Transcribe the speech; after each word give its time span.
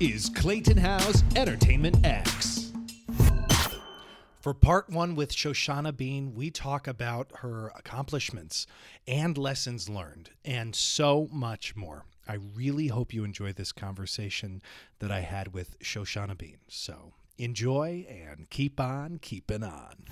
is 0.00 0.30
Clayton 0.30 0.76
Howe's 0.76 1.24
Entertainment 1.34 2.06
X. 2.06 2.72
For 4.40 4.54
part 4.54 4.88
one 4.88 5.16
with 5.16 5.34
Shoshana 5.34 5.96
Bean, 5.96 6.36
we 6.36 6.52
talk 6.52 6.86
about 6.86 7.32
her 7.38 7.72
accomplishments 7.74 8.68
and 9.08 9.36
lessons 9.36 9.88
learned, 9.88 10.30
and 10.44 10.76
so 10.76 11.28
much 11.32 11.74
more. 11.74 12.04
I 12.28 12.34
really 12.54 12.86
hope 12.86 13.12
you 13.12 13.24
enjoy 13.24 13.52
this 13.52 13.72
conversation 13.72 14.62
that 15.00 15.10
I 15.10 15.20
had 15.20 15.52
with 15.52 15.76
Shoshana 15.80 16.38
Bean. 16.38 16.58
So 16.68 17.14
enjoy 17.36 18.06
and 18.08 18.48
keep 18.50 18.78
on 18.78 19.18
keeping 19.20 19.64
on. 19.64 20.04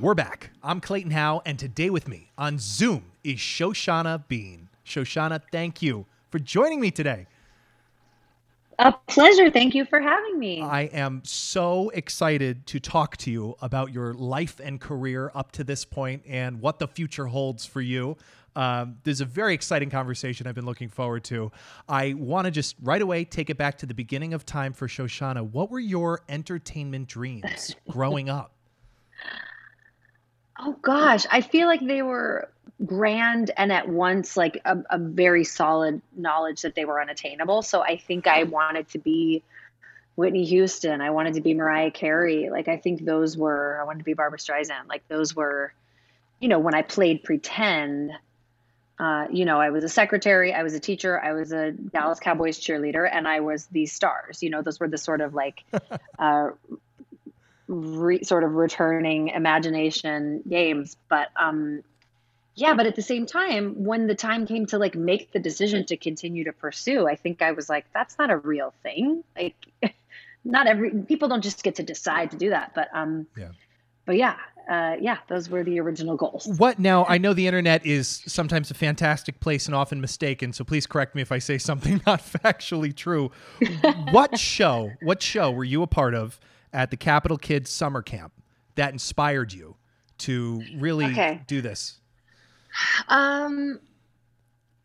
We're 0.00 0.14
back. 0.14 0.50
I'm 0.64 0.80
Clayton 0.80 1.12
Howe, 1.12 1.42
and 1.46 1.60
today 1.60 1.90
with 1.90 2.08
me 2.08 2.32
on 2.36 2.58
Zoom 2.58 3.12
is 3.22 3.38
Shoshana 3.38 4.26
Bean. 4.26 4.68
Shoshana, 4.84 5.40
thank 5.52 5.80
you 5.80 6.06
for 6.28 6.40
joining 6.40 6.80
me 6.80 6.90
today. 6.90 7.28
A 8.78 8.92
pleasure. 9.06 9.50
Thank 9.50 9.74
you 9.74 9.84
for 9.84 10.00
having 10.00 10.38
me. 10.38 10.60
I 10.60 10.82
am 10.82 11.22
so 11.24 11.90
excited 11.90 12.66
to 12.68 12.80
talk 12.80 13.16
to 13.18 13.30
you 13.30 13.56
about 13.62 13.92
your 13.92 14.14
life 14.14 14.60
and 14.62 14.80
career 14.80 15.30
up 15.34 15.52
to 15.52 15.64
this 15.64 15.84
point 15.84 16.22
and 16.26 16.60
what 16.60 16.78
the 16.78 16.88
future 16.88 17.26
holds 17.26 17.64
for 17.64 17.80
you. 17.80 18.16
Um, 18.56 18.98
there's 19.04 19.20
a 19.20 19.24
very 19.24 19.54
exciting 19.54 19.90
conversation 19.90 20.46
I've 20.46 20.54
been 20.54 20.66
looking 20.66 20.88
forward 20.88 21.24
to. 21.24 21.50
I 21.88 22.14
want 22.14 22.46
to 22.46 22.50
just 22.50 22.76
right 22.82 23.02
away 23.02 23.24
take 23.24 23.50
it 23.50 23.58
back 23.58 23.78
to 23.78 23.86
the 23.86 23.94
beginning 23.94 24.32
of 24.32 24.46
time 24.46 24.72
for 24.72 24.86
Shoshana. 24.86 25.42
What 25.42 25.70
were 25.70 25.80
your 25.80 26.20
entertainment 26.28 27.08
dreams 27.08 27.74
growing 27.88 28.28
up? 28.28 28.52
Oh 30.60 30.76
gosh, 30.82 31.26
I 31.30 31.40
feel 31.40 31.66
like 31.66 31.84
they 31.84 32.02
were 32.02 32.48
grand 32.84 33.50
and 33.56 33.72
at 33.72 33.88
once 33.88 34.36
like 34.36 34.60
a, 34.64 34.78
a, 34.90 34.98
very 34.98 35.44
solid 35.44 36.02
knowledge 36.16 36.62
that 36.62 36.74
they 36.74 36.84
were 36.84 37.00
unattainable. 37.00 37.62
So 37.62 37.82
I 37.82 37.96
think 37.96 38.26
I 38.26 38.44
wanted 38.44 38.88
to 38.90 38.98
be 38.98 39.42
Whitney 40.16 40.44
Houston. 40.44 41.00
I 41.00 41.10
wanted 41.10 41.34
to 41.34 41.40
be 41.40 41.54
Mariah 41.54 41.90
Carey. 41.90 42.50
Like 42.50 42.68
I 42.68 42.76
think 42.76 43.04
those 43.04 43.36
were 43.36 43.78
I 43.80 43.84
wanted 43.84 43.98
to 43.98 44.04
be 44.04 44.14
Barbra 44.14 44.38
Streisand. 44.38 44.88
Like 44.88 45.06
those 45.08 45.34
were, 45.34 45.72
you 46.40 46.48
know, 46.48 46.58
when 46.58 46.74
I 46.74 46.82
played 46.82 47.22
pretend. 47.22 48.12
Uh, 48.96 49.26
you 49.32 49.44
know, 49.44 49.60
I 49.60 49.70
was 49.70 49.82
a 49.82 49.88
secretary, 49.88 50.54
I 50.54 50.62
was 50.62 50.72
a 50.74 50.78
teacher, 50.78 51.20
I 51.20 51.32
was 51.32 51.50
a 51.50 51.72
Dallas 51.72 52.20
Cowboys 52.20 52.60
cheerleader, 52.60 53.08
and 53.10 53.26
I 53.26 53.40
was 53.40 53.66
the 53.66 53.86
stars. 53.86 54.40
You 54.40 54.50
know, 54.50 54.62
those 54.62 54.78
were 54.78 54.86
the 54.86 54.98
sort 54.98 55.20
of 55.20 55.34
like 55.34 55.64
uh, 56.18 56.50
re, 57.66 58.22
sort 58.22 58.44
of 58.44 58.54
returning 58.54 59.28
imagination 59.28 60.42
games. 60.48 60.96
But 61.08 61.28
um, 61.34 61.82
yeah, 62.56 62.74
but 62.74 62.86
at 62.86 62.94
the 62.94 63.02
same 63.02 63.26
time, 63.26 63.84
when 63.84 64.06
the 64.06 64.14
time 64.14 64.46
came 64.46 64.66
to 64.66 64.78
like 64.78 64.94
make 64.94 65.32
the 65.32 65.40
decision 65.40 65.84
to 65.86 65.96
continue 65.96 66.44
to 66.44 66.52
pursue, 66.52 67.08
I 67.08 67.16
think 67.16 67.42
I 67.42 67.52
was 67.52 67.68
like, 67.68 67.86
that's 67.92 68.16
not 68.18 68.30
a 68.30 68.36
real 68.36 68.72
thing. 68.82 69.24
Like, 69.36 69.56
not 70.44 70.66
every 70.66 70.90
people 70.90 71.28
don't 71.28 71.42
just 71.42 71.62
get 71.62 71.76
to 71.76 71.82
decide 71.82 72.30
to 72.30 72.36
do 72.36 72.50
that. 72.50 72.72
But 72.74 72.88
um, 72.92 73.26
yeah, 73.36 73.48
but 74.06 74.16
yeah, 74.16 74.36
uh, 74.70 74.96
yeah, 75.00 75.18
those 75.28 75.50
were 75.50 75.64
the 75.64 75.80
original 75.80 76.16
goals. 76.16 76.46
What 76.46 76.78
now? 76.78 77.04
I 77.06 77.18
know 77.18 77.34
the 77.34 77.46
internet 77.46 77.84
is 77.84 78.22
sometimes 78.26 78.70
a 78.70 78.74
fantastic 78.74 79.40
place 79.40 79.66
and 79.66 79.74
often 79.74 80.00
mistaken. 80.00 80.52
So 80.52 80.62
please 80.62 80.86
correct 80.86 81.16
me 81.16 81.22
if 81.22 81.32
I 81.32 81.38
say 81.38 81.58
something 81.58 82.02
not 82.06 82.20
factually 82.20 82.94
true. 82.94 83.32
what 84.12 84.38
show? 84.38 84.92
What 85.02 85.22
show 85.22 85.50
were 85.50 85.64
you 85.64 85.82
a 85.82 85.88
part 85.88 86.14
of 86.14 86.38
at 86.72 86.90
the 86.90 86.96
Capital 86.96 87.36
Kids 87.36 87.70
Summer 87.70 88.00
Camp 88.00 88.32
that 88.76 88.92
inspired 88.92 89.52
you 89.52 89.76
to 90.18 90.62
really 90.76 91.06
okay. 91.06 91.42
do 91.48 91.60
this? 91.60 92.00
Um, 93.08 93.80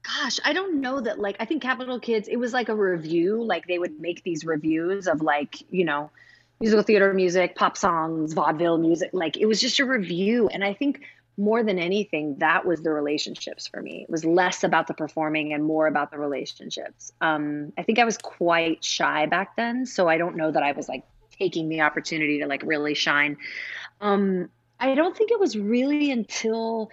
gosh, 0.03 0.39
I 0.43 0.53
don't 0.53 0.81
know 0.81 1.01
that. 1.01 1.19
Like, 1.19 1.37
I 1.39 1.45
think 1.45 1.61
Capital 1.61 1.99
Kids, 1.99 2.27
it 2.27 2.37
was 2.37 2.53
like 2.53 2.69
a 2.69 2.75
revue. 2.75 3.41
Like, 3.41 3.67
they 3.67 3.79
would 3.79 3.99
make 3.99 4.23
these 4.23 4.45
revues 4.45 5.07
of 5.07 5.21
like, 5.21 5.57
you 5.71 5.85
know, 5.85 6.11
musical 6.59 6.83
theater 6.83 7.13
music, 7.13 7.55
pop 7.55 7.77
songs, 7.77 8.33
vaudeville 8.33 8.77
music. 8.77 9.11
Like, 9.13 9.37
it 9.37 9.45
was 9.45 9.61
just 9.61 9.79
a 9.79 9.85
revue. 9.85 10.47
And 10.47 10.63
I 10.63 10.73
think 10.73 11.01
more 11.37 11.63
than 11.63 11.79
anything, 11.79 12.35
that 12.39 12.65
was 12.65 12.81
the 12.81 12.91
relationships 12.91 13.65
for 13.65 13.81
me. 13.81 14.03
It 14.03 14.09
was 14.09 14.25
less 14.25 14.63
about 14.65 14.87
the 14.87 14.93
performing 14.93 15.53
and 15.53 15.63
more 15.63 15.87
about 15.87 16.11
the 16.11 16.17
relationships. 16.17 17.13
Um, 17.21 17.71
I 17.77 17.83
think 17.83 17.97
I 17.97 18.03
was 18.03 18.17
quite 18.17 18.83
shy 18.83 19.25
back 19.25 19.55
then, 19.55 19.85
so 19.85 20.09
I 20.09 20.17
don't 20.17 20.35
know 20.35 20.51
that 20.51 20.63
I 20.63 20.73
was 20.73 20.89
like 20.89 21.05
taking 21.37 21.69
the 21.69 21.81
opportunity 21.81 22.39
to 22.39 22.47
like 22.47 22.61
really 22.63 22.93
shine. 22.93 23.37
Um, 24.01 24.49
I 24.81 24.95
don't 24.95 25.15
think 25.15 25.31
it 25.31 25.39
was 25.39 25.57
really 25.57 26.11
until 26.11 26.91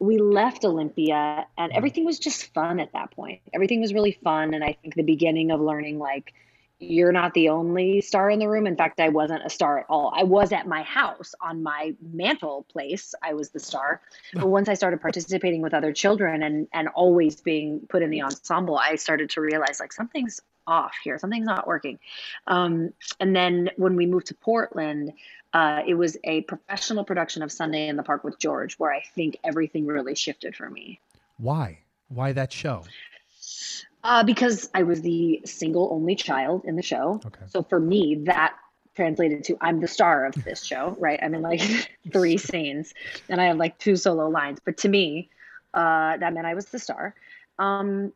we 0.00 0.18
left 0.18 0.64
Olympia 0.64 1.46
and 1.56 1.70
mm-hmm. 1.70 1.76
everything 1.76 2.04
was 2.04 2.18
just 2.18 2.52
fun 2.52 2.80
at 2.80 2.92
that 2.94 3.12
point. 3.12 3.40
Everything 3.52 3.80
was 3.80 3.94
really 3.94 4.18
fun. 4.24 4.54
And 4.54 4.64
I 4.64 4.76
think 4.82 4.94
the 4.94 5.02
beginning 5.02 5.50
of 5.50 5.60
learning, 5.60 5.98
like, 5.98 6.34
you're 6.82 7.12
not 7.12 7.34
the 7.34 7.50
only 7.50 8.00
star 8.00 8.30
in 8.30 8.38
the 8.38 8.48
room. 8.48 8.66
In 8.66 8.74
fact, 8.74 9.00
I 9.00 9.10
wasn't 9.10 9.44
a 9.44 9.50
star 9.50 9.80
at 9.80 9.86
all. 9.90 10.14
I 10.16 10.22
was 10.22 10.50
at 10.50 10.66
my 10.66 10.82
house 10.82 11.34
on 11.42 11.62
my 11.62 11.94
mantle 12.00 12.64
place. 12.72 13.14
I 13.22 13.34
was 13.34 13.50
the 13.50 13.60
star. 13.60 14.00
But 14.32 14.48
once 14.48 14.66
I 14.66 14.72
started 14.72 15.02
participating 15.02 15.60
with 15.60 15.74
other 15.74 15.92
children 15.92 16.42
and 16.42 16.68
and 16.72 16.88
always 16.88 17.42
being 17.42 17.80
put 17.90 18.02
in 18.02 18.08
the 18.08 18.22
ensemble, 18.22 18.78
I 18.78 18.94
started 18.94 19.28
to 19.30 19.42
realize 19.42 19.78
like 19.78 19.92
something's 19.92 20.40
off 20.66 20.94
here. 21.04 21.18
Something's 21.18 21.46
not 21.46 21.66
working. 21.66 21.98
Um, 22.46 22.94
and 23.18 23.36
then 23.36 23.70
when 23.76 23.94
we 23.94 24.06
moved 24.06 24.28
to 24.28 24.34
Portland, 24.34 25.12
uh, 25.52 25.82
it 25.86 25.94
was 25.94 26.16
a 26.24 26.42
professional 26.42 27.04
production 27.04 27.42
of 27.42 27.50
Sunday 27.50 27.88
in 27.88 27.96
the 27.96 28.02
Park 28.02 28.24
with 28.24 28.38
George, 28.38 28.74
where 28.78 28.92
I 28.92 29.02
think 29.14 29.38
everything 29.42 29.86
really 29.86 30.14
shifted 30.14 30.54
for 30.54 30.68
me. 30.68 31.00
Why? 31.38 31.80
Why 32.08 32.32
that 32.32 32.52
show? 32.52 32.84
Uh, 34.02 34.24
because 34.24 34.70
I 34.74 34.84
was 34.84 35.02
the 35.02 35.42
single 35.44 35.90
only 35.92 36.14
child 36.14 36.64
in 36.64 36.76
the 36.76 36.82
show. 36.82 37.20
Okay. 37.24 37.44
So 37.48 37.62
for 37.62 37.78
me, 37.78 38.22
that 38.24 38.54
translated 38.96 39.44
to 39.44 39.56
I'm 39.60 39.80
the 39.80 39.88
star 39.88 40.26
of 40.26 40.34
this 40.44 40.64
show, 40.64 40.96
right? 41.00 41.18
I'm 41.22 41.34
in 41.34 41.42
like 41.42 41.60
three 42.12 42.36
scenes 42.38 42.94
and 43.28 43.40
I 43.40 43.46
have 43.46 43.56
like 43.56 43.78
two 43.78 43.96
solo 43.96 44.28
lines. 44.28 44.58
But 44.64 44.78
to 44.78 44.88
me, 44.88 45.30
uh, 45.74 46.16
that 46.16 46.32
meant 46.32 46.46
I 46.46 46.54
was 46.54 46.66
the 46.66 46.78
star. 46.78 47.14
Um, 47.58 48.12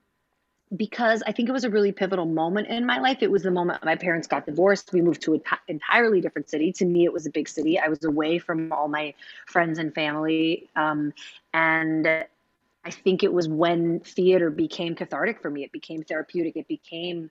because 0.77 1.23
I 1.27 1.33
think 1.33 1.49
it 1.49 1.53
was 1.53 1.65
a 1.65 1.71
really 1.71 1.93
pivotal 1.93 2.27
moment 2.27 2.69
in 2.69 2.87
my 2.87 2.99
life. 2.99 3.19
It 3.21 3.31
was 3.31 3.43
the 3.43 3.51
moment 3.51 3.85
my 3.85 3.97
parents 3.97 4.27
got 4.27 4.47
divorced. 4.47 4.93
We 4.93 5.03
moved 5.03 5.23
to 5.23 5.35
an 5.35 5.43
entirely 5.69 6.21
different 6.21 6.49
city. 6.49 6.73
To 6.73 6.85
me, 6.85 7.05
it 7.05 7.13
was 7.13 7.27
a 7.27 7.31
big 7.31 7.49
city. 7.49 7.79
I 7.79 7.89
was 7.89 8.03
away 8.05 8.39
from 8.39 8.73
all 8.73 8.89
my 8.89 9.15
friends 9.47 9.79
and 9.79 9.95
family. 9.95 10.69
Um, 10.75 11.13
and 11.53 12.07
I 12.07 12.91
think 12.91 13.23
it 13.23 13.33
was 13.33 13.49
when 13.49 14.01
theater 14.01 14.51
became 14.51 14.95
cathartic 14.95 15.41
for 15.41 15.51
me. 15.51 15.65
It 15.65 15.73
became 15.73 16.03
therapeutic. 16.03 16.57
It 16.57 16.69
became 16.69 17.31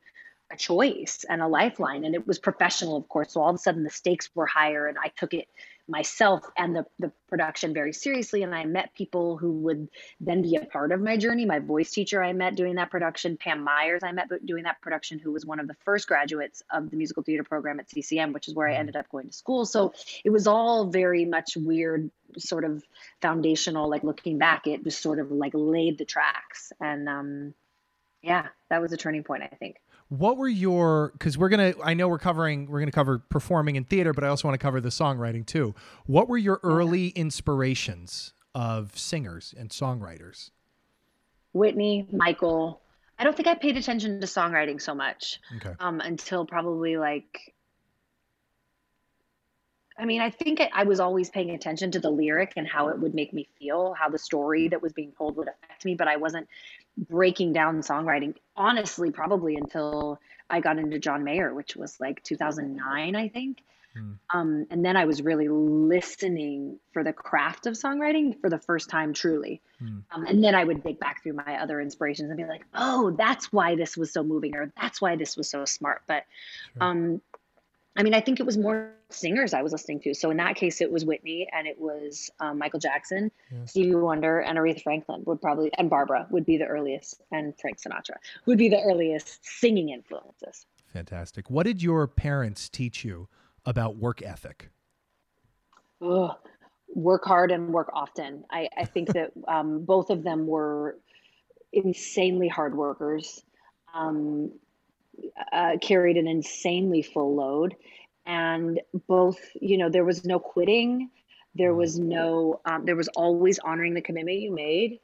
a 0.52 0.58
choice 0.58 1.26
and 1.28 1.42
a 1.42 1.48
lifeline. 1.48 2.06
And 2.06 2.16
it 2.16 2.26
was 2.28 2.40
professional, 2.40 2.96
of 2.96 3.10
course. 3.10 3.34
So 3.34 3.42
all 3.42 3.50
of 3.50 3.56
a 3.56 3.60
sudden 3.60 3.84
the 3.84 3.90
stakes 3.90 4.30
were 4.36 4.46
higher 4.46 4.88
and 4.88 4.98
I 5.04 5.10
took 5.10 5.34
it 5.34 5.48
myself 5.88 6.44
and 6.58 6.76
the, 6.76 6.86
the 7.00 7.12
production 7.28 7.74
very 7.74 7.92
seriously. 7.92 8.44
And 8.44 8.56
I 8.56 8.64
met 8.64 8.94
people 8.94 9.38
who 9.38 9.52
would 9.60 9.90
then 10.20 10.42
be 10.42 10.56
a 10.56 10.66
part 10.66 10.92
of 10.92 11.02
my 11.02 11.18
journey. 11.18 11.46
My 11.46 11.60
voice 11.60 11.92
teacher 11.92 12.24
I 12.24 12.34
met 12.34 12.56
doing 12.56 12.76
that 12.76 12.90
production, 12.90 13.38
Pam 13.38 13.64
Myers 13.64 14.02
I 14.04 14.12
met 14.12 14.30
doing 14.46 14.64
that 14.64 14.82
production, 14.82 15.20
who 15.20 15.32
was 15.32 15.46
one 15.46 15.60
of 15.60 15.68
the 15.68 15.76
first 15.86 16.08
graduates 16.08 16.64
of 16.72 16.90
the 16.90 16.98
musical 16.98 17.24
theater 17.24 17.44
program 17.44 17.80
at 17.80 17.90
CCM, 17.90 18.34
which 18.34 18.48
is 18.48 18.56
where 18.56 18.68
I 18.68 18.72
mm-hmm. 18.72 18.80
ended 18.82 18.96
up 18.96 19.10
going 19.10 19.28
to 19.28 19.34
school. 19.34 19.66
So 19.66 19.94
it 20.24 20.30
was 20.30 20.48
all 20.48 20.88
very 20.88 21.26
much 21.26 21.58
weird, 21.58 22.10
sort 22.38 22.64
of 22.64 22.84
foundational, 23.22 23.90
like 23.90 24.04
looking 24.04 24.38
back, 24.38 24.68
it 24.68 24.84
just 24.84 25.02
sort 25.02 25.20
of 25.20 25.32
like 25.32 25.52
laid 25.54 25.98
the 25.98 26.06
tracks. 26.06 26.72
And 26.80 27.10
um, 27.10 27.54
yeah, 28.22 28.48
that 28.70 28.82
was 28.82 28.94
a 28.94 28.98
turning 28.98 29.24
point, 29.24 29.44
I 29.44 29.56
think 29.56 29.78
what 30.20 30.38
were 30.38 30.48
your 30.48 31.12
because 31.14 31.38
we're 31.38 31.50
gonna 31.50 31.74
i 31.84 31.94
know 31.94 32.08
we're 32.08 32.20
covering 32.20 32.70
we're 32.70 32.80
gonna 32.80 32.92
cover 32.92 33.18
performing 33.18 33.76
in 33.76 33.84
theater 33.84 34.14
but 34.14 34.24
i 34.24 34.28
also 34.28 34.48
want 34.48 34.54
to 34.60 34.64
cover 34.64 34.80
the 34.80 34.90
songwriting 34.90 35.46
too. 35.46 35.74
What 36.06 36.30
were 36.30 36.38
your 36.38 36.60
early 36.62 37.10
inspirations 37.10 38.34
of 38.54 38.98
singers 38.98 39.56
and 39.58 39.70
songwriters? 39.70 40.52
Whitney 41.54 42.08
michael. 42.12 42.82
I 43.18 43.24
don't 43.24 43.36
think 43.36 43.48
i 43.48 43.56
paid 43.56 43.78
attention 43.78 44.20
to 44.22 44.28
songwriting 44.28 44.80
so 44.80 44.94
much 44.94 45.40
okay. 45.58 45.74
um, 45.80 46.00
until 46.00 46.46
probably 46.46 46.98
like 46.98 47.53
I 49.98 50.06
mean, 50.06 50.22
I 50.22 50.30
think 50.30 50.62
I 50.74 50.84
was 50.84 51.00
always 51.00 51.30
paying 51.30 51.52
attention 51.52 51.92
to 51.92 52.00
the 52.00 52.10
lyric 52.10 52.54
and 52.56 52.68
how 52.68 52.90
it 52.90 53.00
would 53.00 53.14
make 53.14 53.34
me 53.34 53.48
feel, 53.60 53.94
how 53.94 54.10
the 54.10 54.18
story 54.18 54.68
that 54.70 54.82
was 54.82 54.94
being 54.94 55.12
told 55.12 55.36
would 55.38 55.48
affect 55.48 55.86
me, 55.86 55.96
but 55.96 56.08
I 56.08 56.18
wasn't 56.18 56.48
breaking 56.98 57.54
down 57.54 57.82
songwriting 57.82 58.36
honestly 58.56 59.12
probably 59.12 59.56
until 59.56 60.20
I 60.50 60.60
got 60.60 60.78
into 60.78 61.00
John 61.00 61.24
Mayer, 61.24 61.54
which 61.54 61.76
was 61.76 62.00
like 62.00 62.24
2009, 62.24 63.16
I 63.16 63.28
think. 63.30 63.64
Hmm. 63.96 64.14
Um, 64.34 64.66
and 64.72 64.84
then 64.84 64.98
I 64.98 65.06
was 65.06 65.22
really 65.22 65.48
listening 65.48 66.80
for 66.94 67.04
the 67.04 67.14
craft 67.14 67.68
of 67.68 67.76
songwriting 67.76 68.40
for 68.42 68.50
the 68.50 68.58
first 68.58 68.90
time, 68.90 69.14
truly. 69.14 69.62
Hmm. 69.80 70.00
Um, 70.12 70.26
and 70.26 70.44
then 70.44 70.56
I 70.56 70.64
would 70.64 70.84
dig 70.84 71.00
back 71.00 71.22
through 71.22 71.34
my 71.34 71.62
other 71.62 71.80
inspirations 71.80 72.30
and 72.30 72.38
be 72.38 72.46
like, 72.46 72.66
"Oh, 72.74 73.12
that's 73.12 73.54
why 73.54 73.76
this 73.76 73.96
was 73.96 74.12
so 74.12 74.24
moving, 74.24 74.56
or 74.56 74.72
that's 74.82 75.00
why 75.00 75.16
this 75.16 75.38
was 75.38 75.48
so 75.48 75.66
smart." 75.66 76.02
But 76.08 76.24
sure. 76.74 76.84
um, 76.84 77.22
I 77.96 78.04
mean, 78.04 78.14
I 78.14 78.22
think 78.22 78.40
it 78.40 78.46
was 78.46 78.58
more 78.58 78.92
singers 79.10 79.54
I 79.54 79.62
was 79.62 79.72
listening 79.72 80.00
to. 80.02 80.14
So 80.14 80.32
in 80.32 80.38
that 80.38 80.56
case, 80.56 80.82
it 80.82 80.92
was 80.92 81.06
Whitney 81.06 81.48
and 81.52 81.68
it 81.68 81.80
was 81.80 82.32
um, 82.40 82.58
Michael 82.58 82.80
Jackson, 82.80 83.32
yeah. 83.52 83.66
Stevie 83.66 83.96
Wonder, 83.96 84.40
and 84.40 84.58
Aretha 84.58 84.82
Franklin 84.82 85.22
would 85.26 85.42
probably, 85.42 85.72
and 85.78 85.90
Barbara 85.90 86.28
would 86.32 86.46
be 86.46 86.58
the 86.58 86.66
earliest, 86.66 87.22
and 87.32 87.54
Frank 87.60 87.78
Sinatra 87.80 88.16
would 88.46 88.58
be 88.58 88.70
the 88.70 88.82
earliest 88.82 89.46
singing 89.46 89.90
influences. 89.90 90.66
Fantastic. 90.88 91.50
What 91.50 91.66
did 91.66 91.84
your 91.84 92.08
parents 92.08 92.68
teach 92.68 93.06
you 93.06 93.28
about 93.66 93.98
work 93.98 94.22
ethic? 94.22 94.70
Ugh, 96.02 96.36
work 96.96 97.26
hard 97.26 97.52
and 97.52 97.70
work 97.70 97.92
often. 97.94 98.44
I, 98.50 98.70
I 98.76 98.86
think 98.86 99.14
that 99.14 99.32
um, 99.48 99.86
both 99.86 100.10
of 100.10 100.24
them 100.24 100.48
were 100.48 100.98
insanely 101.72 102.48
hard 102.48 102.76
workers, 102.76 103.44
um, 103.94 104.52
uh, 105.52 105.78
carried 105.82 106.18
an 106.18 106.28
insanely 106.28 107.02
full 107.02 107.36
load. 107.36 107.76
And 108.26 108.82
both, 109.08 109.40
you 109.60 109.78
know, 109.78 109.90
there 109.90 110.06
was 110.06 110.24
no 110.26 110.40
quitting. 110.40 111.10
There 111.56 111.74
was 111.74 112.00
no, 112.00 112.62
um, 112.66 112.86
there 112.86 112.96
was 112.96 113.10
always 113.10 113.60
honoring 113.60 113.94
the 113.94 114.02
commitment 114.02 114.40
you 114.40 114.54
made. 114.54 115.00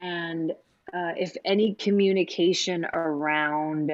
And 0.00 0.52
uh, 0.92 1.12
if 1.16 1.36
any 1.44 1.74
communication 1.74 2.84
around 2.84 3.92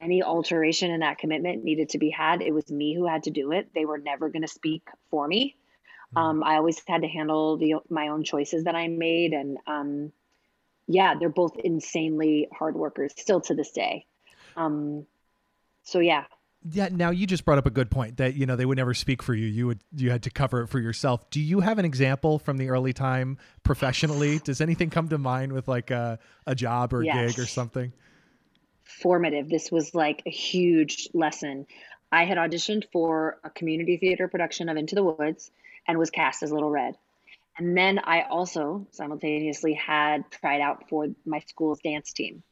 any 0.00 0.22
alteration 0.22 0.90
in 0.90 1.00
that 1.00 1.18
commitment 1.18 1.64
needed 1.64 1.90
to 1.90 1.98
be 1.98 2.10
had, 2.10 2.42
it 2.42 2.52
was 2.52 2.70
me 2.70 2.94
who 2.94 3.06
had 3.06 3.24
to 3.24 3.30
do 3.30 3.52
it. 3.52 3.68
They 3.74 3.84
were 3.84 3.98
never 3.98 4.28
going 4.28 4.42
to 4.42 4.48
speak 4.48 4.82
for 5.10 5.26
me. 5.26 5.56
Mm-hmm. 6.14 6.18
Um, 6.18 6.44
I 6.44 6.56
always 6.56 6.80
had 6.86 7.02
to 7.02 7.08
handle 7.08 7.56
the 7.56 7.76
my 7.90 8.08
own 8.08 8.24
choices 8.24 8.64
that 8.64 8.74
I 8.74 8.88
made, 8.88 9.32
and 9.32 9.58
um, 9.66 10.12
yeah, 10.86 11.14
they're 11.18 11.28
both 11.28 11.56
insanely 11.58 12.48
hard 12.56 12.76
workers 12.76 13.12
still 13.16 13.40
to 13.42 13.54
this 13.54 13.72
day. 13.72 14.06
Um, 14.58 15.06
so 15.84 16.00
yeah. 16.00 16.24
Yeah. 16.70 16.88
Now 16.90 17.10
you 17.10 17.26
just 17.26 17.44
brought 17.44 17.58
up 17.58 17.66
a 17.66 17.70
good 17.70 17.90
point 17.90 18.16
that 18.16 18.34
you 18.34 18.44
know 18.44 18.56
they 18.56 18.66
would 18.66 18.76
never 18.76 18.92
speak 18.92 19.22
for 19.22 19.34
you. 19.34 19.46
You 19.46 19.68
would 19.68 19.80
you 19.94 20.10
had 20.10 20.24
to 20.24 20.30
cover 20.30 20.62
it 20.62 20.66
for 20.66 20.80
yourself. 20.80 21.30
Do 21.30 21.40
you 21.40 21.60
have 21.60 21.78
an 21.78 21.84
example 21.84 22.38
from 22.38 22.58
the 22.58 22.68
early 22.68 22.92
time 22.92 23.38
professionally? 23.62 24.40
Does 24.40 24.60
anything 24.60 24.90
come 24.90 25.08
to 25.08 25.18
mind 25.18 25.52
with 25.52 25.68
like 25.68 25.90
a 25.90 26.18
a 26.46 26.54
job 26.54 26.92
or 26.92 27.02
a 27.02 27.06
yes. 27.06 27.36
gig 27.36 27.42
or 27.42 27.46
something? 27.46 27.92
Formative. 28.84 29.48
This 29.48 29.70
was 29.70 29.94
like 29.94 30.22
a 30.26 30.30
huge 30.30 31.08
lesson. 31.14 31.66
I 32.10 32.24
had 32.24 32.38
auditioned 32.38 32.84
for 32.92 33.38
a 33.44 33.50
community 33.50 33.98
theater 33.98 34.28
production 34.28 34.68
of 34.68 34.76
Into 34.76 34.94
the 34.94 35.04
Woods 35.04 35.50
and 35.86 35.98
was 35.98 36.10
cast 36.10 36.42
as 36.42 36.50
Little 36.50 36.70
Red. 36.70 36.96
And 37.58 37.76
then 37.76 37.98
I 37.98 38.22
also 38.22 38.86
simultaneously 38.92 39.74
had 39.74 40.30
tried 40.30 40.60
out 40.60 40.88
for 40.88 41.08
my 41.26 41.40
school's 41.40 41.80
dance 41.80 42.12
team, 42.12 42.42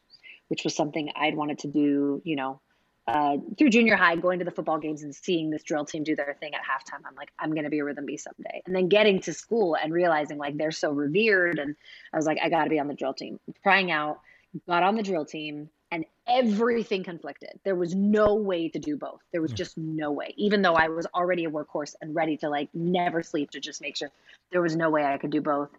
which 0.48 0.64
was 0.64 0.74
something 0.74 1.10
I'd 1.16 1.36
wanted 1.36 1.60
to 1.60 1.68
do, 1.68 2.22
you 2.24 2.36
know, 2.36 2.60
uh, 3.08 3.36
through 3.56 3.70
junior 3.70 3.96
high, 3.96 4.16
going 4.16 4.40
to 4.40 4.44
the 4.44 4.50
football 4.50 4.78
games 4.78 5.02
and 5.02 5.14
seeing 5.14 5.50
this 5.50 5.62
drill 5.62 5.84
team 5.84 6.02
do 6.02 6.16
their 6.16 6.36
thing 6.40 6.52
at 6.54 6.60
halftime. 6.60 7.00
I'm 7.06 7.14
like, 7.14 7.30
I'm 7.38 7.52
going 7.52 7.64
to 7.64 7.70
be 7.70 7.78
a 7.78 7.84
rhythm 7.84 8.04
bee 8.04 8.16
someday. 8.16 8.62
And 8.66 8.74
then 8.74 8.88
getting 8.88 9.20
to 9.20 9.32
school 9.32 9.76
and 9.80 9.92
realizing 9.92 10.38
like 10.38 10.56
they're 10.56 10.72
so 10.72 10.90
revered. 10.90 11.58
And 11.58 11.76
I 12.12 12.16
was 12.16 12.26
like, 12.26 12.38
I 12.42 12.48
got 12.48 12.64
to 12.64 12.70
be 12.70 12.80
on 12.80 12.88
the 12.88 12.94
drill 12.94 13.14
team. 13.14 13.38
Trying 13.62 13.92
out, 13.92 14.20
got 14.66 14.82
on 14.82 14.96
the 14.96 15.04
drill 15.04 15.24
team, 15.24 15.70
and 15.92 16.04
everything 16.26 17.04
conflicted. 17.04 17.60
There 17.64 17.76
was 17.76 17.94
no 17.94 18.34
way 18.34 18.68
to 18.70 18.78
do 18.80 18.96
both. 18.96 19.20
There 19.30 19.40
was 19.40 19.52
just 19.52 19.78
no 19.78 20.10
way. 20.10 20.34
Even 20.36 20.62
though 20.62 20.74
I 20.74 20.88
was 20.88 21.06
already 21.14 21.44
a 21.44 21.50
workhorse 21.50 21.94
and 22.00 22.14
ready 22.14 22.36
to 22.38 22.48
like 22.48 22.68
never 22.74 23.22
sleep 23.22 23.52
to 23.52 23.60
just 23.60 23.80
make 23.80 23.96
sure 23.96 24.10
there 24.50 24.62
was 24.62 24.74
no 24.74 24.90
way 24.90 25.04
I 25.04 25.16
could 25.18 25.30
do 25.30 25.40
both. 25.40 25.70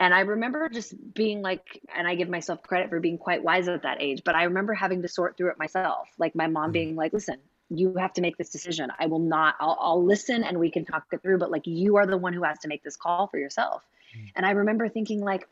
And 0.00 0.14
I 0.14 0.20
remember 0.20 0.68
just 0.70 0.94
being 1.14 1.42
like, 1.42 1.82
and 1.94 2.08
I 2.08 2.14
give 2.14 2.30
myself 2.30 2.62
credit 2.62 2.88
for 2.88 3.00
being 3.00 3.18
quite 3.18 3.44
wise 3.44 3.68
at 3.68 3.82
that 3.82 4.00
age, 4.00 4.22
but 4.24 4.34
I 4.34 4.44
remember 4.44 4.72
having 4.72 5.02
to 5.02 5.08
sort 5.08 5.36
through 5.36 5.50
it 5.50 5.58
myself. 5.58 6.08
Like 6.18 6.34
my 6.34 6.46
mom 6.46 6.64
mm-hmm. 6.64 6.72
being 6.72 6.96
like, 6.96 7.12
listen, 7.12 7.36
you 7.68 7.94
have 7.96 8.14
to 8.14 8.22
make 8.22 8.38
this 8.38 8.48
decision. 8.48 8.90
I 8.98 9.06
will 9.06 9.18
not, 9.18 9.56
I'll, 9.60 9.76
I'll 9.78 10.04
listen 10.04 10.42
and 10.42 10.58
we 10.58 10.70
can 10.70 10.86
talk 10.86 11.04
it 11.12 11.20
through, 11.20 11.38
but 11.38 11.50
like 11.50 11.66
you 11.66 11.96
are 11.96 12.06
the 12.06 12.16
one 12.16 12.32
who 12.32 12.42
has 12.44 12.58
to 12.60 12.68
make 12.68 12.82
this 12.82 12.96
call 12.96 13.26
for 13.26 13.38
yourself. 13.38 13.82
Mm-hmm. 14.16 14.26
And 14.36 14.46
I 14.46 14.52
remember 14.52 14.88
thinking, 14.88 15.20
like, 15.20 15.46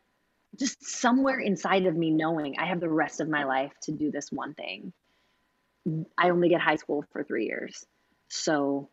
just 0.58 0.82
somewhere 0.82 1.38
inside 1.38 1.84
of 1.84 1.94
me 1.94 2.10
knowing 2.10 2.58
I 2.58 2.66
have 2.66 2.80
the 2.80 2.88
rest 2.88 3.20
of 3.20 3.28
my 3.28 3.44
life 3.44 3.72
to 3.82 3.92
do 3.92 4.10
this 4.10 4.32
one 4.32 4.54
thing. 4.54 4.94
I 6.16 6.30
only 6.30 6.48
get 6.48 6.62
high 6.62 6.76
school 6.76 7.04
for 7.12 7.22
three 7.22 7.44
years. 7.44 7.84
So 8.28 8.88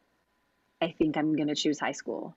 I 0.82 0.94
think 0.98 1.16
I'm 1.16 1.36
going 1.38 1.48
to 1.48 1.56
choose 1.56 1.80
high 1.80 1.94
school. 1.94 2.36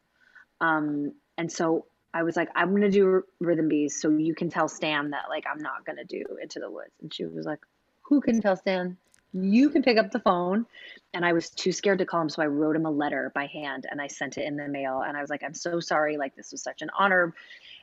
Um, 0.60 1.14
and 1.36 1.50
so 1.50 1.86
I 2.14 2.22
was 2.22 2.36
like, 2.36 2.48
I'm 2.54 2.70
going 2.70 2.82
to 2.82 2.90
do 2.90 3.22
Rhythm 3.40 3.68
Bees 3.68 4.00
so 4.00 4.10
you 4.10 4.34
can 4.34 4.48
tell 4.48 4.68
Stan 4.68 5.10
that, 5.10 5.24
like, 5.28 5.44
I'm 5.50 5.62
not 5.62 5.84
going 5.84 5.96
to 5.96 6.04
do 6.04 6.24
Into 6.42 6.58
the 6.58 6.70
Woods. 6.70 6.92
And 7.02 7.12
she 7.12 7.24
was 7.26 7.46
like, 7.46 7.60
Who 8.02 8.20
can 8.20 8.40
tell 8.40 8.56
Stan? 8.56 8.96
You 9.34 9.68
can 9.68 9.82
pick 9.82 9.98
up 9.98 10.10
the 10.10 10.20
phone. 10.20 10.64
And 11.12 11.24
I 11.24 11.32
was 11.32 11.50
too 11.50 11.72
scared 11.72 11.98
to 11.98 12.06
call 12.06 12.22
him. 12.22 12.28
So 12.30 12.42
I 12.42 12.46
wrote 12.46 12.76
him 12.76 12.86
a 12.86 12.90
letter 12.90 13.30
by 13.34 13.46
hand 13.46 13.86
and 13.90 14.00
I 14.00 14.06
sent 14.06 14.38
it 14.38 14.46
in 14.46 14.56
the 14.56 14.68
mail. 14.68 15.02
And 15.06 15.16
I 15.16 15.20
was 15.20 15.30
like, 15.30 15.42
I'm 15.42 15.54
so 15.54 15.80
sorry. 15.80 16.16
Like, 16.16 16.34
this 16.34 16.50
was 16.50 16.62
such 16.62 16.80
an 16.80 16.90
honor. 16.98 17.34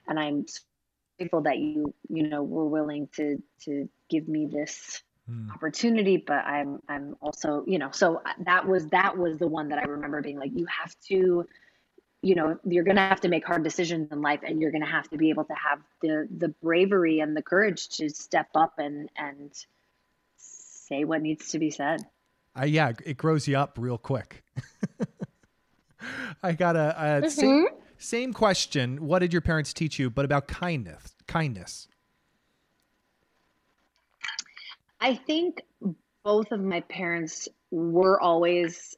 And 0.07 0.19
I'm 0.19 0.45
grateful 1.17 1.41
that 1.41 1.57
you 1.57 1.93
you 2.09 2.27
know 2.27 2.43
were 2.43 2.65
willing 2.65 3.07
to 3.15 3.41
to 3.59 3.87
give 4.09 4.27
me 4.27 4.45
this 4.45 5.03
mm. 5.29 5.51
opportunity 5.53 6.17
but 6.17 6.45
i'm 6.45 6.79
i'm 6.89 7.15
also 7.21 7.63
you 7.67 7.79
know 7.79 7.89
so 7.91 8.21
that 8.39 8.67
was 8.67 8.87
that 8.87 9.17
was 9.17 9.37
the 9.37 9.47
one 9.47 9.69
that 9.69 9.79
i 9.79 9.83
remember 9.83 10.21
being 10.21 10.39
like 10.39 10.51
you 10.53 10.65
have 10.65 10.93
to 10.99 11.45
you 12.25 12.35
know 12.35 12.57
you're 12.65 12.83
going 12.83 12.95
to 12.95 13.01
have 13.01 13.21
to 13.21 13.29
make 13.29 13.45
hard 13.45 13.63
decisions 13.63 14.11
in 14.11 14.21
life 14.21 14.39
and 14.43 14.59
you're 14.59 14.71
going 14.71 14.83
to 14.83 14.89
have 14.89 15.07
to 15.09 15.17
be 15.17 15.29
able 15.29 15.45
to 15.45 15.53
have 15.53 15.79
the 16.01 16.27
the 16.37 16.49
bravery 16.63 17.19
and 17.19 17.35
the 17.37 17.41
courage 17.41 17.89
to 17.89 18.09
step 18.09 18.47
up 18.55 18.73
and 18.77 19.09
and 19.17 19.51
say 20.37 21.03
what 21.03 21.21
needs 21.21 21.49
to 21.49 21.59
be 21.59 21.69
said 21.69 22.01
uh, 22.59 22.65
yeah 22.65 22.91
it 23.05 23.17
grows 23.17 23.47
you 23.47 23.57
up 23.57 23.77
real 23.79 23.97
quick 23.97 24.43
i 26.43 26.51
got 26.51 26.75
a, 26.75 26.95
a 26.97 27.21
mm-hmm. 27.21 27.65
Same 27.97 28.33
question. 28.33 29.07
What 29.07 29.19
did 29.19 29.31
your 29.31 29.41
parents 29.41 29.73
teach 29.73 29.97
you, 29.99 30.09
but 30.09 30.25
about 30.25 30.47
kindness? 30.47 31.15
Kindness. 31.27 31.87
I 34.99 35.15
think 35.15 35.61
both 36.23 36.51
of 36.51 36.59
my 36.59 36.81
parents 36.81 37.47
were 37.71 38.19
always, 38.19 38.95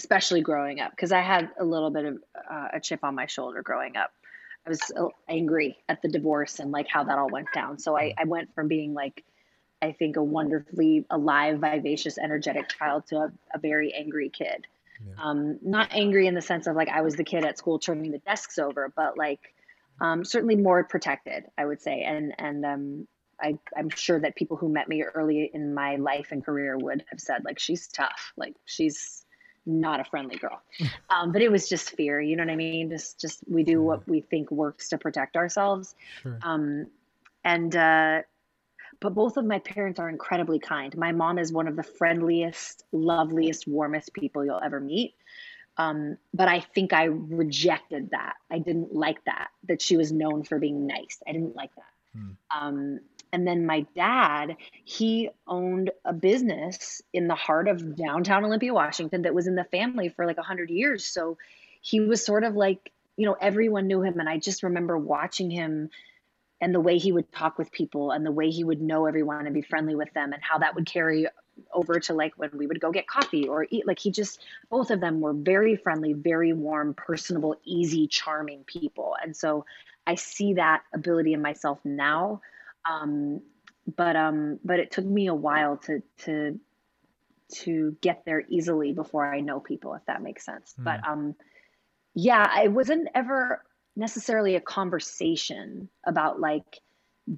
especially 0.00 0.40
growing 0.40 0.80
up, 0.80 0.90
because 0.90 1.12
I 1.12 1.20
had 1.20 1.50
a 1.58 1.64
little 1.64 1.90
bit 1.90 2.04
of 2.06 2.14
uh, 2.50 2.68
a 2.74 2.80
chip 2.80 3.00
on 3.02 3.14
my 3.14 3.26
shoulder 3.26 3.62
growing 3.62 3.96
up. 3.96 4.10
I 4.66 4.70
was 4.70 4.92
angry 5.28 5.78
at 5.88 6.02
the 6.02 6.08
divorce 6.08 6.58
and 6.58 6.70
like 6.70 6.88
how 6.88 7.04
that 7.04 7.18
all 7.18 7.30
went 7.30 7.48
down. 7.54 7.78
So 7.78 7.96
I, 7.96 8.14
I 8.18 8.24
went 8.24 8.54
from 8.54 8.68
being 8.68 8.92
like, 8.94 9.24
I 9.80 9.92
think, 9.92 10.16
a 10.16 10.22
wonderfully 10.22 11.06
alive, 11.08 11.60
vivacious, 11.60 12.18
energetic 12.18 12.68
child 12.68 13.06
to 13.08 13.16
a, 13.16 13.32
a 13.54 13.58
very 13.58 13.94
angry 13.94 14.28
kid. 14.28 14.66
Yeah. 15.06 15.14
Um, 15.22 15.58
not 15.62 15.88
angry 15.92 16.26
in 16.26 16.34
the 16.34 16.42
sense 16.42 16.66
of 16.66 16.76
like 16.76 16.88
I 16.88 17.00
was 17.00 17.16
the 17.16 17.24
kid 17.24 17.44
at 17.44 17.56
school 17.56 17.78
turning 17.78 18.10
the 18.10 18.18
desks 18.18 18.58
over, 18.58 18.92
but 18.94 19.16
like 19.16 19.40
um, 20.00 20.24
certainly 20.24 20.56
more 20.56 20.84
protected, 20.84 21.44
I 21.56 21.64
would 21.64 21.80
say. 21.80 22.02
And 22.02 22.34
and 22.38 22.64
um, 22.66 23.08
I, 23.40 23.58
I'm 23.74 23.88
sure 23.88 24.20
that 24.20 24.36
people 24.36 24.58
who 24.58 24.68
met 24.68 24.88
me 24.88 25.02
early 25.02 25.50
in 25.54 25.72
my 25.72 25.96
life 25.96 26.28
and 26.32 26.44
career 26.44 26.76
would 26.76 27.02
have 27.10 27.20
said 27.20 27.44
like 27.46 27.58
she's 27.58 27.88
tough, 27.88 28.34
like 28.36 28.54
she's 28.66 29.19
not 29.66 30.00
a 30.00 30.04
friendly 30.04 30.36
girl. 30.36 30.60
Um, 31.08 31.32
but 31.32 31.42
it 31.42 31.50
was 31.50 31.68
just 31.68 31.90
fear, 31.90 32.20
you 32.20 32.36
know 32.36 32.44
what 32.44 32.52
I 32.52 32.56
mean? 32.56 32.90
Just 32.90 33.20
just 33.20 33.40
we 33.48 33.62
do 33.62 33.82
what 33.82 34.08
we 34.08 34.20
think 34.20 34.50
works 34.50 34.90
to 34.90 34.98
protect 34.98 35.36
ourselves. 35.36 35.94
Sure. 36.22 36.38
Um, 36.42 36.86
and 37.44 37.74
uh, 37.74 38.22
but 39.00 39.14
both 39.14 39.36
of 39.36 39.44
my 39.44 39.58
parents 39.58 39.98
are 39.98 40.08
incredibly 40.08 40.58
kind. 40.58 40.96
My 40.96 41.12
mom 41.12 41.38
is 41.38 41.52
one 41.52 41.68
of 41.68 41.76
the 41.76 41.82
friendliest, 41.82 42.84
loveliest, 42.92 43.66
warmest 43.66 44.12
people 44.12 44.44
you'll 44.44 44.60
ever 44.62 44.80
meet. 44.80 45.14
Um, 45.76 46.18
but 46.34 46.48
I 46.48 46.60
think 46.60 46.92
I 46.92 47.04
rejected 47.04 48.10
that. 48.10 48.34
I 48.50 48.58
didn't 48.58 48.94
like 48.94 49.24
that, 49.24 49.48
that 49.68 49.80
she 49.80 49.96
was 49.96 50.12
known 50.12 50.42
for 50.44 50.58
being 50.58 50.86
nice. 50.86 51.22
I 51.26 51.32
didn't 51.32 51.56
like 51.56 51.70
that. 51.76 52.18
Hmm. 52.18 52.30
Um, 52.50 53.00
and 53.32 53.46
then 53.46 53.66
my 53.66 53.86
dad, 53.94 54.56
he 54.84 55.30
owned 55.46 55.90
a 56.04 56.12
business 56.12 57.02
in 57.12 57.28
the 57.28 57.34
heart 57.34 57.68
of 57.68 57.96
downtown 57.96 58.44
Olympia, 58.44 58.74
Washington, 58.74 59.22
that 59.22 59.34
was 59.34 59.46
in 59.46 59.54
the 59.54 59.64
family 59.64 60.08
for 60.08 60.26
like 60.26 60.36
100 60.36 60.70
years. 60.70 61.04
So 61.04 61.38
he 61.80 62.00
was 62.00 62.24
sort 62.24 62.44
of 62.44 62.54
like, 62.54 62.92
you 63.16 63.26
know, 63.26 63.36
everyone 63.40 63.86
knew 63.86 64.02
him. 64.02 64.18
And 64.18 64.28
I 64.28 64.38
just 64.38 64.62
remember 64.62 64.98
watching 64.98 65.50
him 65.50 65.90
and 66.60 66.74
the 66.74 66.80
way 66.80 66.98
he 66.98 67.12
would 67.12 67.32
talk 67.32 67.58
with 67.58 67.72
people 67.72 68.10
and 68.10 68.24
the 68.24 68.32
way 68.32 68.50
he 68.50 68.64
would 68.64 68.82
know 68.82 69.06
everyone 69.06 69.46
and 69.46 69.54
be 69.54 69.62
friendly 69.62 69.94
with 69.94 70.12
them 70.12 70.32
and 70.32 70.42
how 70.42 70.58
that 70.58 70.74
would 70.74 70.86
carry 70.86 71.26
over 71.72 72.00
to 72.00 72.14
like 72.14 72.32
when 72.36 72.50
we 72.54 72.66
would 72.66 72.80
go 72.80 72.90
get 72.90 73.06
coffee 73.06 73.46
or 73.46 73.66
eat 73.70 73.86
like 73.86 73.98
he 73.98 74.10
just 74.10 74.40
both 74.70 74.90
of 74.90 75.00
them 75.00 75.20
were 75.20 75.34
very 75.34 75.76
friendly 75.76 76.14
very 76.14 76.54
warm 76.54 76.94
personable 76.94 77.54
easy 77.64 78.06
charming 78.06 78.64
people 78.64 79.14
and 79.22 79.36
so 79.36 79.66
i 80.06 80.14
see 80.14 80.54
that 80.54 80.82
ability 80.94 81.34
in 81.34 81.42
myself 81.42 81.78
now 81.84 82.40
um, 82.88 83.40
but 83.96 84.16
um 84.16 84.58
but 84.64 84.78
it 84.78 84.90
took 84.90 85.04
me 85.04 85.26
a 85.26 85.34
while 85.34 85.76
to 85.76 86.02
to 86.18 86.58
to 87.52 87.96
get 88.00 88.24
there 88.24 88.44
easily 88.48 88.92
before 88.92 89.32
i 89.32 89.40
know 89.40 89.60
people 89.60 89.94
if 89.94 90.04
that 90.06 90.22
makes 90.22 90.44
sense 90.44 90.74
mm. 90.78 90.84
but 90.84 91.06
um 91.06 91.34
yeah 92.14 92.62
it 92.62 92.70
wasn't 92.70 93.08
ever 93.14 93.64
necessarily 93.96 94.54
a 94.54 94.60
conversation 94.60 95.88
about 96.04 96.40
like 96.40 96.78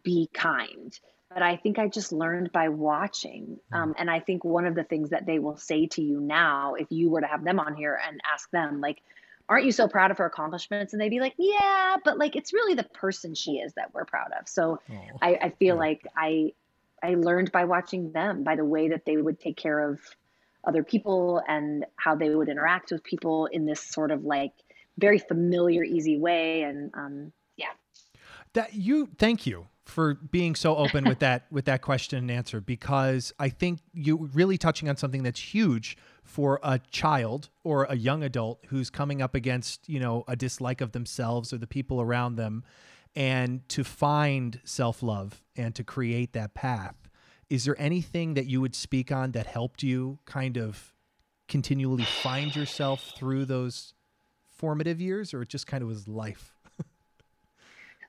be 0.03 0.29
kind 0.33 0.99
but 1.33 1.43
i 1.43 1.57
think 1.57 1.79
i 1.79 1.89
just 1.89 2.13
learned 2.13 2.53
by 2.53 2.69
watching 2.69 3.59
hmm. 3.71 3.77
um, 3.77 3.95
and 3.99 4.11
i 4.11 4.21
think 4.21 4.45
one 4.45 4.67
of 4.67 4.75
the 4.75 4.85
things 4.85 5.11
that 5.11 5.27
they 5.27 5.39
will 5.39 5.57
say 5.57 5.87
to 5.87 6.03
you 6.03 6.21
now 6.21 6.75
if 6.75 6.87
you 6.91 7.11
were 7.11 7.21
to 7.21 7.27
have 7.27 7.45
them 7.45 7.59
on 7.59 7.75
here 7.75 7.99
and 8.07 8.21
ask 8.33 8.51
them 8.51 8.81
like 8.81 9.03
aren't 9.53 9.67
you 9.67 9.73
so 9.73 9.87
proud 9.87 10.11
of 10.11 10.19
her 10.19 10.27
accomplishments 10.27 10.93
and 10.93 11.01
they'd 11.01 11.09
be 11.09 11.21
like 11.21 11.35
yeah 11.39 11.97
but 12.05 12.19
like 12.19 12.37
it's 12.37 12.53
really 12.53 12.75
the 12.75 12.85
person 12.85 13.35
she 13.35 13.53
is 13.53 13.73
that 13.75 13.93
we're 13.95 14.05
proud 14.05 14.31
of 14.39 14.49
so 14.49 14.81
I, 15.21 15.39
I, 15.43 15.51
feel 15.51 15.75
yeah. 15.75 15.81
like 15.81 16.07
i 16.17 16.53
I 17.03 17.15
learned 17.15 17.51
by 17.51 17.65
watching 17.65 18.13
them, 18.13 18.45
by 18.45 18.57
the 18.57 18.65
way 18.65 18.89
that 18.91 19.05
they 19.05 19.17
would 19.17 19.41
take 19.41 19.57
care 19.57 19.91
of 19.91 20.01
other 20.65 20.85
people 20.85 21.43
and 21.49 21.85
how 21.97 22.15
they 22.15 22.31
would 22.31 22.49
interact 22.49 22.93
with 22.93 23.03
people 23.03 23.47
in 23.47 23.67
this 23.67 23.81
sort 23.81 24.13
of 24.13 24.25
like 24.25 24.53
very 24.99 25.19
familiar, 25.19 25.83
easy 25.83 26.17
way. 26.17 26.63
And 26.63 26.93
um, 26.95 27.33
yeah. 27.57 27.73
That 28.53 28.75
you, 28.75 29.09
thank 29.19 29.47
you 29.47 29.67
for 29.93 30.15
being 30.15 30.55
so 30.55 30.77
open 30.77 31.05
with 31.05 31.21
that 31.21 31.47
with 31.51 31.67
that 31.67 31.83
question 31.83 32.19
and 32.19 32.31
answer 32.31 32.61
because 32.61 33.33
I 33.39 33.51
think 33.51 33.81
you 33.93 34.29
really 34.33 34.59
touching 34.59 34.89
on 34.89 34.97
something 34.97 35.23
that's 35.23 35.41
huge 35.55 35.97
for 36.25 36.59
a 36.63 36.79
child 36.91 37.51
or 37.63 37.85
a 37.85 37.97
young 37.97 38.23
adult 38.23 38.65
who's 38.69 38.91
coming 38.91 39.21
up 39.21 39.35
against, 39.35 39.89
you 39.89 40.01
know, 40.01 40.25
a 40.27 40.35
dislike 40.35 40.81
of 40.81 40.93
themselves 40.93 41.53
or 41.53 41.59
the 41.59 41.67
people 41.67 42.01
around 42.01 42.37
them 42.37 42.65
and 43.15 43.69
to 43.69 43.85
find 43.85 44.61
self-love 44.65 45.43
and 45.57 45.75
to 45.75 45.85
create 45.85 46.33
that 46.33 46.55
path. 46.55 46.97
Is 47.51 47.67
there 47.67 47.77
anything 47.79 48.35
that 48.35 48.47
you 48.47 48.61
would 48.63 48.75
speak 48.75 49.13
on 49.13 49.33
that 49.33 49.47
helped 49.47 49.83
you 49.83 50.19
kind 50.25 50.57
of 50.57 50.95
continually 51.49 52.05
find 52.05 52.57
yourself 52.57 53.13
through 53.17 53.45
those 53.45 53.93
formative 54.57 55.01
years 55.01 55.35
or 55.35 55.43
it 55.43 55.49
just 55.51 55.67
kind 55.67 55.83
of 55.83 55.89
was 55.89 56.09
life? 56.09 56.55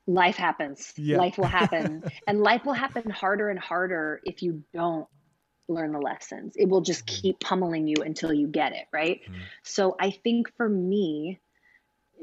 Life 0.08 0.36
happens. 0.36 0.94
Yeah. 0.98 1.18
Life 1.18 1.38
will 1.38 1.46
happen. 1.46 2.04
and 2.28 2.42
life 2.42 2.66
will 2.66 2.74
happen 2.74 3.10
harder 3.10 3.50
and 3.50 3.60
harder 3.60 4.22
if 4.26 4.44
you 4.44 4.64
don't 4.74 5.08
learn 5.68 5.94
the 5.94 6.00
lessons. 6.00 6.56
It 6.56 6.68
will 6.68 6.82
just 6.82 7.06
mm-hmm. 7.06 7.22
keep 7.22 7.40
pummeling 7.40 7.88
you 7.88 7.98
until 8.04 8.34
you 8.34 8.48
get 8.48 8.74
it, 8.74 8.88
right? 8.92 9.22
Mm-hmm. 9.24 9.42
So 9.64 9.96
I 10.00 10.12
think 10.12 10.54
for 10.58 10.68
me, 10.68 11.40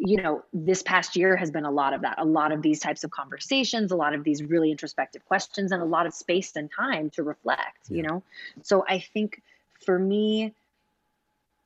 you 0.03 0.17
know, 0.17 0.43
this 0.53 0.83
past 0.83 1.15
year 1.15 1.37
has 1.37 1.51
been 1.51 1.67
a 1.67 1.71
lot 1.71 1.93
of 1.93 2.03
that, 2.03 2.19
a 2.19 2.25
lot 2.25 2.53
of 2.53 2.63
these 2.63 2.81
types 2.81 3.05
of 3.05 3.11
conversations, 3.11 3.93
a 3.93 3.97
lot 3.97 4.15
of 4.15 4.25
these 4.25 4.43
really 4.43 4.71
introspective 4.71 5.25
questions, 5.27 5.73
and 5.73 5.83
a 5.83 5.85
lot 5.85 6.07
of 6.07 6.15
space 6.15 6.57
and 6.57 6.71
time 6.75 7.11
to 7.11 7.23
reflect, 7.23 7.79
yeah. 7.89 7.97
you 7.97 8.03
know? 8.05 8.23
So 8.63 8.85
I 8.89 9.01
think 9.01 9.43
for 9.85 9.99
me, 9.99 10.55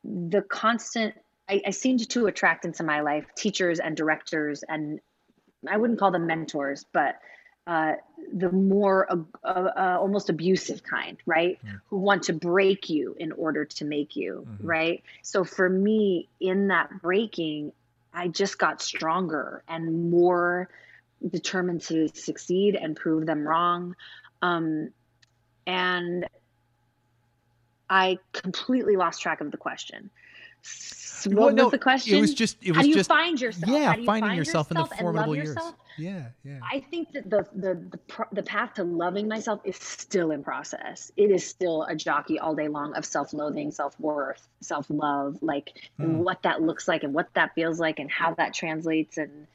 the 0.03 0.43
constant, 0.43 1.15
I, 1.49 1.63
I 1.67 1.71
seemed 1.71 2.09
to 2.11 2.27
attract 2.27 2.65
into 2.65 2.83
my 2.83 3.01
life 3.03 3.25
teachers 3.37 3.79
and 3.79 3.97
directors, 3.97 4.65
and 4.69 5.01
I 5.69 5.77
wouldn't 5.77 5.99
call 5.99 6.11
them 6.11 6.27
mentors, 6.27 6.85
but 6.93 7.19
uh, 7.67 7.95
the 8.33 8.51
more 8.51 9.11
uh, 9.11 9.49
uh, 9.49 9.97
almost 9.99 10.29
abusive 10.29 10.83
kind, 10.83 11.17
right? 11.25 11.59
Mm. 11.65 11.81
Who 11.89 11.99
want 11.99 12.25
to 12.25 12.33
break 12.35 12.91
you 12.91 13.17
in 13.19 13.33
order 13.33 13.65
to 13.65 13.85
make 13.85 14.17
you, 14.17 14.47
mm-hmm. 14.47 14.67
right? 14.67 15.03
So 15.23 15.45
for 15.45 15.69
me, 15.69 16.29
in 16.41 16.69
that 16.69 17.01
breaking, 17.01 17.73
I 18.13 18.29
just 18.29 18.59
got 18.59 18.83
stronger 18.83 19.63
and 19.67 20.11
more 20.11 20.69
determined 21.27 21.81
to 21.83 22.09
succeed 22.09 22.77
and 22.77 22.95
prove 22.95 23.25
them 23.25 23.49
wrong. 23.49 23.97
Um, 24.43 24.91
and 25.67 26.29
I 27.89 28.19
completely 28.33 28.97
lost 28.97 29.23
track 29.23 29.41
of 29.41 29.51
the 29.51 29.57
question. 29.57 30.11
What 31.27 31.37
well, 31.37 31.55
no, 31.55 31.65
was 31.65 31.73
the 31.73 31.79
question? 31.79 32.19
It 32.19 32.21
was 32.21 32.35
just. 32.35 32.59
It 32.63 32.73
was 32.73 32.77
How 32.77 32.83
do 32.83 32.89
you 32.89 32.95
just, 32.97 33.09
find 33.09 33.41
yourself? 33.41 33.73
Yeah, 33.73 33.93
finding 33.93 34.07
find 34.07 34.37
yourself, 34.37 34.71
yourself, 34.71 34.93
in 34.93 34.97
the 34.97 35.03
formidable 35.03 35.37
years. 35.37 35.57
Yeah, 35.97 36.27
yeah. 36.45 36.59
I 36.63 36.81
think 36.81 37.13
that 37.13 37.31
the 37.31 37.47
the 37.55 37.75
the, 37.75 38.27
the 38.33 38.43
path 38.43 38.75
to 38.75 38.85
loving 38.85 39.29
myself 39.29 39.61
is 39.65 39.77
still 39.77 40.33
in 40.33 40.43
process. 40.43 41.13
It 41.17 41.31
is 41.31 41.47
still 41.47 41.85
a 41.85 41.95
jockey 41.95 42.39
all 42.39 42.55
day 42.55 42.69
long 42.69 42.95
of 42.95 43.05
self-loathing, 43.05 43.71
self-worth, 43.71 44.47
self-love, 44.61 45.39
like 45.41 45.73
mm. 45.99 46.17
what 46.17 46.43
that 46.43 46.61
looks 46.61 46.89
like 46.89 47.05
and 47.05 47.15
what 47.15 47.33
that 47.35 47.55
feels 47.55 47.81
like 47.81 48.01
and 48.01 48.11
how 48.11 48.35
that 48.35 48.53
translates 48.53 49.17
and 49.17 49.47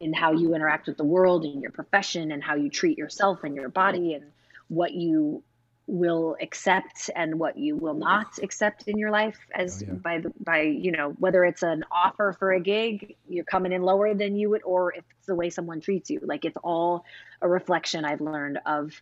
in 0.00 0.12
how 0.12 0.32
you 0.32 0.54
interact 0.54 0.86
with 0.86 0.96
the 0.96 1.04
world 1.04 1.44
and 1.44 1.60
your 1.60 1.72
profession 1.72 2.30
and 2.30 2.42
how 2.42 2.54
you 2.54 2.70
treat 2.70 2.96
yourself 2.96 3.42
and 3.42 3.56
your 3.56 3.68
body 3.68 4.14
and 4.14 4.24
what 4.68 4.92
you 4.92 5.42
will 5.88 6.36
accept 6.42 7.08
and 7.16 7.38
what 7.38 7.56
you 7.56 7.74
will 7.74 7.94
not 7.94 8.38
accept 8.42 8.86
in 8.88 8.98
your 8.98 9.10
life 9.10 9.38
as 9.54 9.82
oh, 9.82 9.86
yeah. 9.88 9.94
by 9.94 10.18
the 10.18 10.30
by 10.38 10.60
you 10.60 10.92
know 10.92 11.14
whether 11.18 11.44
it's 11.46 11.62
an 11.62 11.82
offer 11.90 12.36
for 12.38 12.52
a 12.52 12.60
gig 12.60 13.16
you're 13.26 13.42
coming 13.44 13.72
in 13.72 13.82
lower 13.82 14.14
than 14.14 14.36
you 14.36 14.50
would 14.50 14.62
or 14.64 14.92
if 14.92 15.02
it's 15.16 15.26
the 15.26 15.34
way 15.34 15.48
someone 15.48 15.80
treats 15.80 16.10
you. 16.10 16.20
Like 16.22 16.44
it's 16.44 16.58
all 16.62 17.04
a 17.40 17.48
reflection 17.48 18.04
i've 18.04 18.20
learned 18.20 18.58
of 18.66 19.00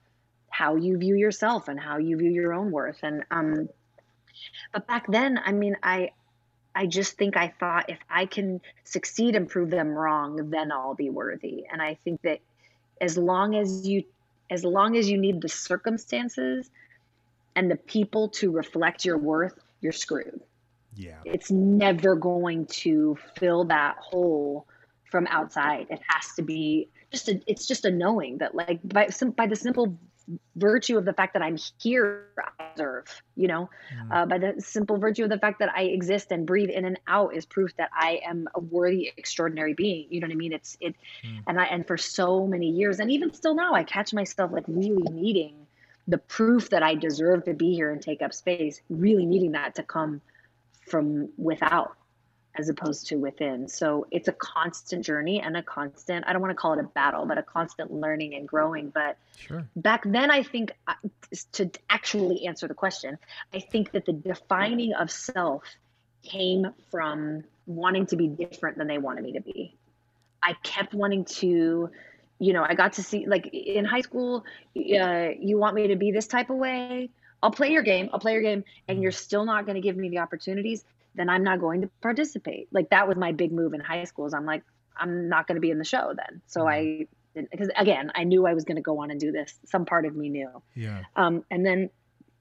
how 0.48 0.76
you 0.76 0.96
view 0.96 1.16
yourself 1.16 1.66
and 1.66 1.78
how 1.78 1.98
you 1.98 2.16
view 2.16 2.30
your 2.30 2.54
own 2.54 2.70
worth. 2.70 3.00
And 3.02 3.24
um 3.32 3.68
but 4.72 4.86
back 4.86 5.06
then 5.08 5.40
i 5.44 5.50
mean 5.50 5.76
i 5.82 6.10
i 6.72 6.86
just 6.86 7.16
think 7.16 7.36
i 7.36 7.48
thought 7.58 7.90
if 7.90 7.98
i 8.08 8.26
can 8.26 8.60
succeed 8.84 9.34
and 9.34 9.48
prove 9.48 9.70
them 9.70 9.88
wrong 9.88 10.50
then 10.50 10.70
i'll 10.70 10.94
be 10.94 11.10
worthy. 11.10 11.64
And 11.70 11.82
i 11.82 11.94
think 12.04 12.22
that 12.22 12.38
as 13.00 13.18
long 13.18 13.56
as 13.56 13.86
you 13.88 14.04
as 14.50 14.64
long 14.64 14.96
as 14.96 15.08
you 15.08 15.18
need 15.18 15.40
the 15.40 15.48
circumstances 15.48 16.70
and 17.54 17.70
the 17.70 17.76
people 17.76 18.28
to 18.28 18.50
reflect 18.50 19.04
your 19.04 19.18
worth, 19.18 19.58
you're 19.80 19.92
screwed. 19.92 20.40
Yeah. 20.94 21.18
It's 21.24 21.50
never 21.50 22.14
going 22.14 22.66
to 22.66 23.18
fill 23.38 23.64
that 23.64 23.96
hole 23.98 24.66
from 25.10 25.26
outside. 25.28 25.86
It 25.90 26.00
has 26.08 26.34
to 26.36 26.42
be 26.42 26.88
just 27.10 27.28
a, 27.28 27.40
it's 27.46 27.66
just 27.66 27.84
a 27.84 27.90
knowing 27.90 28.38
that 28.38 28.54
like 28.54 28.80
by 28.82 29.08
by 29.36 29.46
the 29.46 29.56
simple 29.56 29.98
virtue 30.56 30.98
of 30.98 31.04
the 31.04 31.12
fact 31.12 31.34
that 31.34 31.42
I'm 31.42 31.56
here, 31.80 32.26
I 32.58 32.72
deserve, 32.74 33.04
you 33.36 33.48
know, 33.48 33.70
mm. 33.94 34.12
uh, 34.12 34.26
by 34.26 34.38
the 34.38 34.54
simple 34.58 34.98
virtue 34.98 35.24
of 35.24 35.30
the 35.30 35.38
fact 35.38 35.60
that 35.60 35.70
I 35.74 35.82
exist 35.82 36.32
and 36.32 36.46
breathe 36.46 36.70
in 36.70 36.84
and 36.84 36.98
out 37.06 37.34
is 37.34 37.46
proof 37.46 37.76
that 37.76 37.90
I 37.94 38.20
am 38.26 38.48
a 38.54 38.60
worthy, 38.60 39.12
extraordinary 39.16 39.74
being. 39.74 40.06
You 40.10 40.20
know 40.20 40.26
what 40.26 40.32
I 40.32 40.36
mean? 40.36 40.52
It's 40.52 40.76
it, 40.80 40.94
mm. 41.24 41.42
and 41.46 41.60
I 41.60 41.64
and 41.64 41.86
for 41.86 41.96
so 41.96 42.46
many 42.46 42.70
years, 42.70 42.98
and 43.00 43.10
even 43.10 43.32
still 43.32 43.54
now, 43.54 43.74
I 43.74 43.84
catch 43.84 44.12
myself 44.12 44.52
like 44.52 44.64
really 44.66 45.02
needing 45.10 45.66
the 46.08 46.18
proof 46.18 46.70
that 46.70 46.82
I 46.82 46.94
deserve 46.94 47.44
to 47.44 47.54
be 47.54 47.74
here 47.74 47.90
and 47.90 48.00
take 48.00 48.22
up 48.22 48.32
space, 48.32 48.80
really 48.88 49.26
needing 49.26 49.52
that 49.52 49.74
to 49.76 49.82
come 49.82 50.20
from 50.88 51.30
without 51.36 51.96
as 52.58 52.68
opposed 52.68 53.08
to 53.08 53.16
within. 53.16 53.68
So 53.68 54.06
it's 54.10 54.28
a 54.28 54.32
constant 54.32 55.04
journey 55.04 55.40
and 55.40 55.56
a 55.56 55.62
constant, 55.62 56.24
I 56.26 56.32
don't 56.32 56.42
want 56.42 56.52
to 56.52 56.56
call 56.56 56.72
it 56.72 56.80
a 56.80 56.84
battle, 56.84 57.26
but 57.26 57.38
a 57.38 57.42
constant 57.42 57.92
learning 57.92 58.34
and 58.34 58.46
growing. 58.46 58.90
But 58.90 59.16
sure. 59.38 59.66
back 59.76 60.02
then, 60.04 60.30
I 60.30 60.42
think 60.42 60.72
uh, 60.86 60.94
to 61.52 61.70
actually 61.88 62.46
answer 62.46 62.68
the 62.68 62.74
question, 62.74 63.18
I 63.52 63.60
think 63.60 63.92
that 63.92 64.06
the 64.06 64.12
defining 64.12 64.94
of 64.94 65.10
self 65.10 65.62
came 66.22 66.68
from 66.90 67.44
wanting 67.66 68.06
to 68.06 68.16
be 68.16 68.28
different 68.28 68.78
than 68.78 68.86
they 68.86 68.98
wanted 68.98 69.24
me 69.24 69.32
to 69.32 69.40
be. 69.40 69.74
I 70.42 70.54
kept 70.62 70.94
wanting 70.94 71.24
to, 71.24 71.90
you 72.38 72.52
know, 72.52 72.64
I 72.68 72.74
got 72.74 72.94
to 72.94 73.02
see, 73.02 73.26
like 73.26 73.46
in 73.52 73.84
high 73.84 74.02
school, 74.02 74.44
uh, 74.76 75.28
you 75.38 75.58
want 75.58 75.74
me 75.74 75.88
to 75.88 75.96
be 75.96 76.12
this 76.12 76.26
type 76.26 76.50
of 76.50 76.56
way. 76.56 77.10
I'll 77.42 77.50
play 77.50 77.70
your 77.70 77.82
game. 77.82 78.08
I'll 78.12 78.20
play 78.20 78.32
your 78.32 78.42
game, 78.42 78.64
and 78.88 78.96
mm-hmm. 78.96 79.02
you're 79.02 79.12
still 79.12 79.44
not 79.44 79.66
going 79.66 79.74
to 79.74 79.80
give 79.80 79.96
me 79.96 80.08
the 80.08 80.18
opportunities 80.18 80.84
then 81.16 81.28
I'm 81.28 81.42
not 81.42 81.60
going 81.60 81.82
to 81.82 81.90
participate. 82.00 82.68
Like 82.72 82.90
that 82.90 83.08
was 83.08 83.16
my 83.16 83.32
big 83.32 83.52
move 83.52 83.74
in 83.74 83.80
high 83.80 84.04
school. 84.04 84.26
Is 84.26 84.34
I'm 84.34 84.46
like, 84.46 84.62
I'm 84.96 85.28
not 85.28 85.46
going 85.46 85.56
to 85.56 85.60
be 85.60 85.70
in 85.70 85.78
the 85.78 85.84
show 85.84 86.14
then. 86.16 86.42
So 86.46 86.62
mm-hmm. 86.62 87.02
I, 87.38 87.42
because 87.50 87.70
again, 87.76 88.12
I 88.14 88.24
knew 88.24 88.46
I 88.46 88.54
was 88.54 88.64
going 88.64 88.76
to 88.76 88.82
go 88.82 89.00
on 89.02 89.10
and 89.10 89.20
do 89.20 89.32
this. 89.32 89.54
Some 89.66 89.84
part 89.84 90.06
of 90.06 90.14
me 90.14 90.28
knew. 90.28 90.62
Yeah. 90.74 91.02
Um, 91.16 91.44
and 91.50 91.64
then 91.66 91.90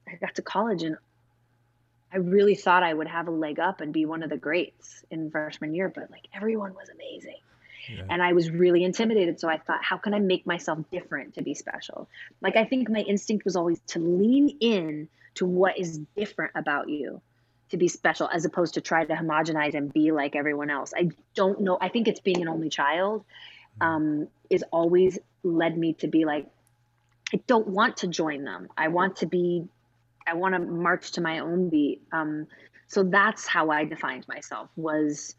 I 0.08 0.16
got 0.16 0.36
to 0.36 0.42
college 0.42 0.82
and 0.82 0.96
I 2.12 2.18
really 2.18 2.54
thought 2.54 2.82
I 2.82 2.94
would 2.94 3.08
have 3.08 3.28
a 3.28 3.32
leg 3.32 3.58
up 3.58 3.80
and 3.80 3.92
be 3.92 4.06
one 4.06 4.22
of 4.22 4.30
the 4.30 4.36
greats 4.36 5.04
in 5.10 5.30
freshman 5.30 5.74
year, 5.74 5.92
but 5.94 6.10
like 6.10 6.28
everyone 6.32 6.74
was 6.74 6.88
amazing. 6.88 7.40
Yeah. 7.88 8.04
And 8.08 8.22
I 8.22 8.32
was 8.32 8.50
really 8.50 8.84
intimidated. 8.84 9.38
So 9.38 9.48
I 9.48 9.58
thought, 9.58 9.82
how 9.82 9.96
can 9.96 10.14
I 10.14 10.18
make 10.18 10.46
myself 10.46 10.78
different 10.90 11.34
to 11.34 11.42
be 11.42 11.54
special? 11.54 12.08
Like, 12.40 12.56
I 12.56 12.64
think 12.64 12.88
my 12.88 13.00
instinct 13.00 13.44
was 13.44 13.54
always 13.54 13.80
to 13.88 14.00
lean 14.00 14.56
in 14.60 15.08
to 15.34 15.46
what 15.46 15.78
is 15.78 16.00
different 16.16 16.52
about 16.56 16.88
you 16.88 17.20
to 17.70 17.76
be 17.76 17.88
special 17.88 18.28
as 18.32 18.44
opposed 18.44 18.74
to 18.74 18.80
try 18.80 19.04
to 19.04 19.14
homogenize 19.14 19.74
and 19.74 19.92
be 19.92 20.12
like 20.12 20.36
everyone 20.36 20.70
else. 20.70 20.92
I 20.96 21.10
don't 21.34 21.60
know. 21.60 21.78
I 21.80 21.88
think 21.88 22.08
it's 22.08 22.20
being 22.20 22.42
an 22.42 22.48
only 22.48 22.68
child 22.68 23.24
um, 23.80 24.28
is 24.48 24.64
always 24.70 25.18
led 25.42 25.76
me 25.76 25.94
to 25.94 26.08
be 26.08 26.24
like, 26.24 26.46
I 27.34 27.40
don't 27.46 27.66
want 27.66 27.98
to 27.98 28.06
join 28.06 28.44
them. 28.44 28.68
I 28.76 28.88
want 28.88 29.16
to 29.16 29.26
be, 29.26 29.66
I 30.26 30.34
want 30.34 30.54
to 30.54 30.60
march 30.60 31.12
to 31.12 31.20
my 31.20 31.40
own 31.40 31.68
beat. 31.68 32.02
Um, 32.12 32.46
so 32.88 33.02
that's 33.02 33.46
how 33.46 33.70
I 33.70 33.84
defined 33.84 34.26
myself 34.28 34.68
was 34.76 35.34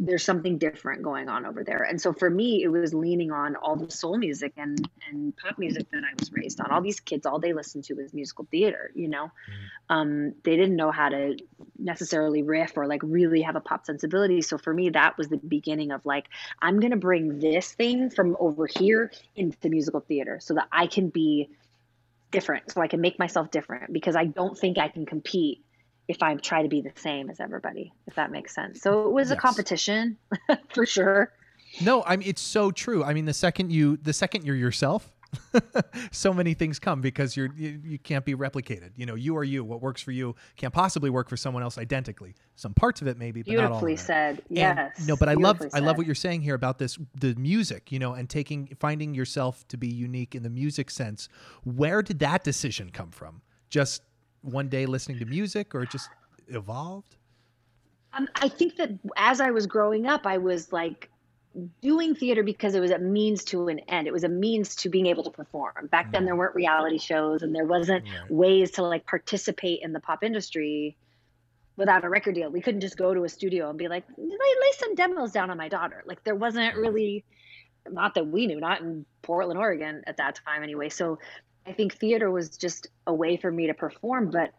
there's 0.00 0.22
something 0.22 0.58
different 0.58 1.02
going 1.02 1.28
on 1.28 1.44
over 1.44 1.64
there. 1.64 1.82
And 1.82 2.00
so 2.00 2.12
for 2.12 2.30
me, 2.30 2.62
it 2.62 2.68
was 2.68 2.94
leaning 2.94 3.32
on 3.32 3.56
all 3.56 3.74
the 3.74 3.90
soul 3.90 4.16
music 4.16 4.52
and, 4.56 4.88
and 5.08 5.36
pop 5.36 5.58
music 5.58 5.90
that 5.90 6.04
I 6.04 6.14
was 6.16 6.32
raised 6.32 6.60
on. 6.60 6.70
All 6.70 6.80
these 6.80 7.00
kids, 7.00 7.26
all 7.26 7.40
they 7.40 7.52
listened 7.52 7.82
to 7.84 7.94
was 7.94 8.14
musical 8.14 8.46
theater, 8.48 8.92
you 8.94 9.08
know? 9.08 9.24
Mm-hmm. 9.24 9.96
Um, 9.96 10.34
they 10.44 10.56
didn't 10.56 10.76
know 10.76 10.92
how 10.92 11.08
to 11.08 11.36
necessarily 11.78 12.42
riff 12.44 12.76
or 12.76 12.86
like 12.86 13.02
really 13.02 13.42
have 13.42 13.56
a 13.56 13.60
pop 13.60 13.86
sensibility. 13.86 14.40
So 14.40 14.56
for 14.56 14.72
me, 14.72 14.90
that 14.90 15.18
was 15.18 15.28
the 15.28 15.38
beginning 15.38 15.90
of 15.90 16.06
like, 16.06 16.26
I'm 16.62 16.78
going 16.78 16.92
to 16.92 16.96
bring 16.96 17.40
this 17.40 17.72
thing 17.72 18.10
from 18.10 18.36
over 18.38 18.68
here 18.68 19.10
into 19.34 19.68
musical 19.68 20.00
theater 20.00 20.38
so 20.40 20.54
that 20.54 20.68
I 20.70 20.86
can 20.86 21.08
be 21.08 21.50
different. 22.30 22.70
So 22.70 22.80
I 22.80 22.86
can 22.86 23.00
make 23.00 23.18
myself 23.18 23.50
different 23.50 23.92
because 23.92 24.14
I 24.14 24.26
don't 24.26 24.56
think 24.56 24.78
I 24.78 24.88
can 24.88 25.06
compete 25.06 25.64
if 26.08 26.22
I 26.22 26.34
try 26.36 26.62
to 26.62 26.68
be 26.68 26.80
the 26.80 26.92
same 26.96 27.30
as 27.30 27.38
everybody, 27.38 27.92
if 28.06 28.14
that 28.16 28.30
makes 28.30 28.54
sense. 28.54 28.80
So 28.80 29.06
it 29.06 29.12
was 29.12 29.28
yes. 29.28 29.38
a 29.38 29.40
competition 29.40 30.16
for 30.74 30.86
sure. 30.86 31.32
No, 31.82 32.02
I 32.04 32.16
mean 32.16 32.28
it's 32.28 32.42
so 32.42 32.70
true. 32.70 33.04
I 33.04 33.12
mean 33.14 33.26
the 33.26 33.34
second 33.34 33.70
you 33.70 33.98
the 33.98 34.12
second 34.12 34.44
you're 34.44 34.56
yourself 34.56 35.12
so 36.10 36.32
many 36.32 36.54
things 36.54 36.78
come 36.78 37.00
because 37.00 37.36
you're 37.36 37.50
you, 37.54 37.80
you, 37.84 37.98
can't 37.98 38.24
be 38.24 38.34
replicated. 38.34 38.90
You 38.96 39.06
know, 39.06 39.14
you 39.14 39.36
are 39.36 39.44
you. 39.44 39.64
What 39.64 39.82
works 39.82 40.00
for 40.00 40.10
you 40.10 40.34
can't 40.56 40.72
possibly 40.72 41.10
work 41.10 41.28
for 41.28 41.36
someone 41.36 41.62
else 41.62 41.78
identically. 41.78 42.34
Some 42.56 42.74
parts 42.74 43.02
of 43.02 43.08
it 43.08 43.18
maybe, 43.18 43.42
but 43.42 43.50
beautifully 43.50 43.70
not 43.70 43.82
all 43.82 43.88
it. 43.88 43.98
said. 43.98 44.42
Yes. 44.48 44.98
And, 44.98 45.08
no, 45.08 45.16
but 45.16 45.28
I 45.28 45.34
love 45.34 45.58
said. 45.60 45.70
I 45.74 45.80
love 45.80 45.96
what 45.96 46.06
you're 46.06 46.14
saying 46.14 46.42
here 46.42 46.54
about 46.54 46.78
this 46.78 46.98
the 47.14 47.34
music. 47.34 47.92
You 47.92 47.98
know, 47.98 48.14
and 48.14 48.28
taking 48.28 48.74
finding 48.80 49.14
yourself 49.14 49.66
to 49.68 49.76
be 49.76 49.88
unique 49.88 50.34
in 50.34 50.42
the 50.42 50.50
music 50.50 50.90
sense. 50.90 51.28
Where 51.64 52.02
did 52.02 52.18
that 52.20 52.44
decision 52.44 52.90
come 52.90 53.10
from? 53.10 53.42
Just 53.68 54.02
one 54.42 54.68
day 54.68 54.86
listening 54.86 55.18
to 55.18 55.26
music, 55.26 55.74
or 55.74 55.84
just 55.84 56.08
evolved? 56.48 57.16
Um, 58.12 58.28
I 58.36 58.48
think 58.48 58.76
that 58.76 58.90
as 59.16 59.40
I 59.40 59.50
was 59.50 59.66
growing 59.66 60.06
up, 60.06 60.26
I 60.26 60.38
was 60.38 60.72
like 60.72 61.10
doing 61.80 62.14
theater 62.14 62.42
because 62.42 62.74
it 62.74 62.80
was 62.80 62.90
a 62.90 62.98
means 62.98 63.44
to 63.44 63.68
an 63.68 63.80
end. 63.80 64.06
It 64.06 64.12
was 64.12 64.24
a 64.24 64.28
means 64.28 64.76
to 64.76 64.88
being 64.88 65.06
able 65.06 65.24
to 65.24 65.30
perform. 65.30 65.88
Back 65.90 66.12
then, 66.12 66.24
there 66.24 66.34
mm. 66.34 66.38
weren't 66.38 66.54
reality 66.54 66.98
shows 66.98 67.42
and 67.42 67.54
there 67.54 67.64
wasn't 67.64 68.04
right. 68.04 68.30
ways 68.30 68.72
to 68.72 68.82
like 68.82 69.06
participate 69.06 69.80
in 69.82 69.92
the 69.92 70.00
pop 70.00 70.22
industry 70.22 70.96
without 71.76 72.04
a 72.04 72.08
record 72.08 72.34
deal. 72.34 72.50
We 72.50 72.60
couldn't 72.60 72.80
just 72.80 72.96
go 72.96 73.14
to 73.14 73.24
a 73.24 73.28
studio 73.28 73.68
and 73.70 73.78
be 73.78 73.88
like, 73.88 74.04
lay 74.16 74.72
some 74.78 74.94
demos 74.94 75.32
down 75.32 75.50
on 75.50 75.56
my 75.56 75.68
daughter. 75.68 76.02
Like 76.06 76.22
there 76.24 76.34
wasn't 76.34 76.76
really, 76.76 77.24
not 77.88 78.14
that 78.14 78.26
we 78.26 78.46
knew, 78.46 78.60
not 78.60 78.80
in 78.80 79.04
Portland, 79.22 79.58
Oregon 79.58 80.02
at 80.06 80.16
that 80.16 80.40
time 80.44 80.62
anyway. 80.62 80.88
So 80.88 81.18
I 81.68 81.72
think 81.72 81.94
theater 81.94 82.30
was 82.30 82.48
just 82.48 82.88
a 83.06 83.12
way 83.12 83.36
for 83.36 83.50
me 83.50 83.66
to 83.66 83.74
perform, 83.74 84.30
but 84.30 84.52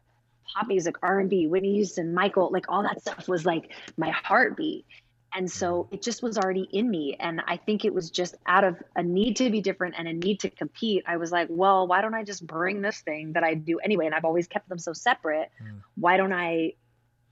pop 0.53 0.67
music, 0.67 0.95
R&B, 1.01 1.47
Whitney 1.47 1.73
Houston, 1.73 2.13
Michael, 2.13 2.49
like 2.51 2.65
all 2.69 2.83
that 2.83 3.01
stuff 3.01 3.27
was 3.27 3.45
like 3.45 3.71
my 3.97 4.11
heartbeat. 4.11 4.85
And 5.33 5.51
so 5.51 5.87
it 5.91 6.01
just 6.01 6.21
was 6.21 6.37
already 6.37 6.67
in 6.71 6.89
me. 6.89 7.15
And 7.19 7.41
I 7.47 7.57
think 7.57 7.83
it 7.85 7.93
was 7.93 8.11
just 8.11 8.35
out 8.45 8.63
of 8.63 8.77
a 8.95 9.03
need 9.03 9.37
to 9.37 9.49
be 9.49 9.61
different 9.61 9.95
and 9.97 10.07
a 10.07 10.13
need 10.13 10.39
to 10.41 10.49
compete. 10.49 11.03
I 11.07 11.17
was 11.17 11.31
like, 11.31 11.47
well, 11.49 11.87
why 11.87 12.01
don't 12.01 12.13
I 12.13 12.23
just 12.23 12.45
bring 12.45 12.81
this 12.81 13.01
thing 13.01 13.33
that 13.33 13.43
I 13.43 13.55
do 13.55 13.79
anyway? 13.79 14.05
And 14.05 14.15
I've 14.15 14.25
always 14.25 14.47
kept 14.47 14.69
them 14.69 14.79
so 14.79 14.93
separate. 14.93 15.49
Mm. 15.61 15.81
Why 15.95 16.17
don't 16.17 16.33
I 16.33 16.73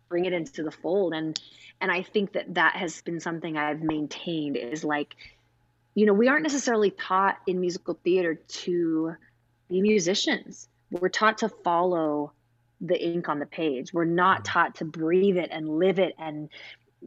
bring 0.09 0.25
it 0.25 0.33
into 0.33 0.63
the 0.63 0.71
fold? 0.71 1.13
And, 1.13 1.39
and 1.81 1.91
I 1.91 2.03
think 2.03 2.33
that 2.33 2.55
that 2.55 2.75
has 2.75 3.01
been 3.01 3.19
something 3.19 3.57
I've 3.57 3.81
maintained 3.81 4.57
is 4.57 4.83
like, 4.83 5.15
you 5.95 6.05
know, 6.05 6.13
we 6.13 6.27
aren't 6.27 6.43
necessarily 6.43 6.91
taught 6.91 7.37
in 7.47 7.59
musical 7.59 7.99
theater 8.03 8.35
to 8.35 9.15
be 9.69 9.81
musicians. 9.81 10.67
We're 10.91 11.09
taught 11.09 11.39
to 11.39 11.49
follow 11.49 12.31
the 12.81 13.01
ink 13.01 13.27
on 13.29 13.39
the 13.39 13.45
page. 13.45 13.93
We're 13.93 14.05
not 14.05 14.41
mm. 14.41 14.45
taught 14.45 14.75
to 14.75 14.85
breathe 14.85 15.37
it 15.37 15.49
and 15.51 15.79
live 15.79 15.99
it 15.99 16.15
and 16.17 16.49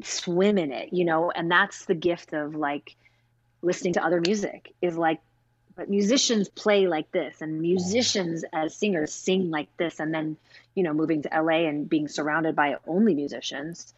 swim 0.03 0.59
in 0.59 0.73
it, 0.73 0.93
you 0.93 1.05
know, 1.05 1.31
and 1.31 1.51
that's 1.51 1.85
the 1.85 1.95
gift 1.95 2.33
of 2.33 2.55
like 2.55 2.97
listening 3.63 3.95
to 3.95 4.05
other 4.05 4.21
music 4.21 4.75
is 4.81 4.97
like 4.97 5.21
but 5.77 5.89
musicians 5.89 6.49
play 6.49 6.87
like 6.87 7.11
this 7.13 7.41
and 7.41 7.61
musicians 7.61 8.45
as 8.53 8.75
singers 8.75 9.13
sing 9.13 9.51
like 9.51 9.69
this 9.77 10.01
and 10.01 10.13
then 10.13 10.37
you 10.75 10.83
know 10.83 10.93
moving 10.93 11.23
to 11.23 11.29
LA 11.29 11.69
and 11.69 11.89
being 11.89 12.09
surrounded 12.09 12.57
by 12.57 12.77
only 12.87 13.15
musicians 13.15 13.95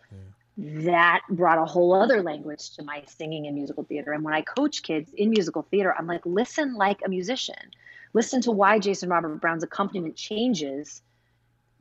yeah. 0.56 0.82
that 0.84 1.20
brought 1.30 1.58
a 1.58 1.64
whole 1.64 1.94
other 1.94 2.22
language 2.22 2.70
to 2.70 2.82
my 2.82 3.02
singing 3.06 3.46
and 3.46 3.54
musical 3.54 3.84
theater 3.84 4.12
and 4.12 4.22
when 4.24 4.34
I 4.34 4.42
coach 4.42 4.82
kids 4.82 5.12
in 5.14 5.30
musical 5.30 5.62
theater 5.62 5.94
I'm 5.96 6.06
like 6.06 6.26
listen 6.26 6.74
like 6.74 7.00
a 7.04 7.08
musician 7.08 7.70
listen 8.12 8.40
to 8.42 8.52
why 8.52 8.78
Jason 8.78 9.08
Robert 9.08 9.40
Brown's 9.40 9.62
accompaniment 9.62 10.16
changes 10.16 11.02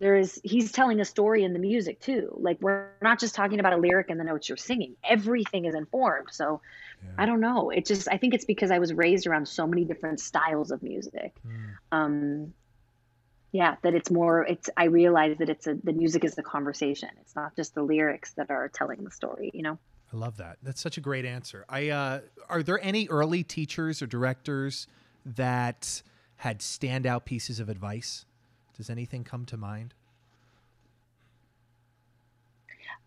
there 0.02 0.16
is 0.16 0.42
he's 0.44 0.72
telling 0.72 1.00
a 1.00 1.06
story 1.06 1.44
in 1.44 1.54
the 1.54 1.60
music 1.60 2.02
too. 2.02 2.36
Like 2.36 2.58
we're 2.60 2.88
not 3.04 3.20
just 3.20 3.36
talking 3.36 3.60
about 3.60 3.74
a 3.74 3.78
lyric 3.78 4.10
and 4.10 4.20
the 4.20 4.24
notes 4.24 4.50
you're 4.50 4.58
singing. 4.58 4.96
Everything 5.04 5.66
is 5.66 5.76
informed. 5.76 6.30
So 6.32 6.60
yeah. 7.04 7.12
i 7.20 7.26
don't 7.28 7.40
know. 7.40 7.70
It 7.70 7.86
just 7.86 8.08
i 8.12 8.18
think 8.18 8.34
it's 8.34 8.44
because 8.44 8.72
i 8.72 8.80
was 8.80 8.94
raised 8.94 9.28
around 9.28 9.48
so 9.48 9.68
many 9.68 9.86
different 9.86 10.20
styles 10.20 10.72
of 10.72 10.82
music. 10.82 11.36
Mm. 11.48 11.74
um 11.92 12.54
yeah 13.52 13.76
that 13.84 13.94
it's 13.94 14.10
more 14.10 14.44
it's 14.44 14.70
i 14.76 14.86
realize 14.86 15.38
that 15.38 15.50
it's 15.50 15.68
a 15.68 15.76
the 15.76 15.94
music 15.94 16.24
is 16.26 16.34
the 16.34 16.44
conversation. 16.44 17.10
It's 17.22 17.36
not 17.36 17.56
just 17.56 17.76
the 17.76 17.84
lyrics 17.84 18.34
that 18.34 18.50
are 18.50 18.70
telling 18.70 19.04
the 19.04 19.12
story 19.12 19.52
you 19.54 19.62
know? 19.62 19.78
I 20.12 20.18
love 20.18 20.38
that. 20.38 20.58
That's 20.64 20.82
such 20.82 20.98
a 20.98 21.02
great 21.02 21.26
answer. 21.26 21.64
I 21.70 21.90
uh 21.90 22.20
are 22.50 22.64
there 22.64 22.84
any 22.84 23.08
early 23.08 23.44
teachers 23.44 24.02
or 24.02 24.08
directors 24.08 24.88
that 25.26 26.02
had 26.42 26.58
standout 26.58 27.24
pieces 27.24 27.60
of 27.60 27.70
advice 27.70 28.26
does 28.76 28.90
anything 28.90 29.24
come 29.24 29.46
to 29.46 29.58
mind? 29.58 29.94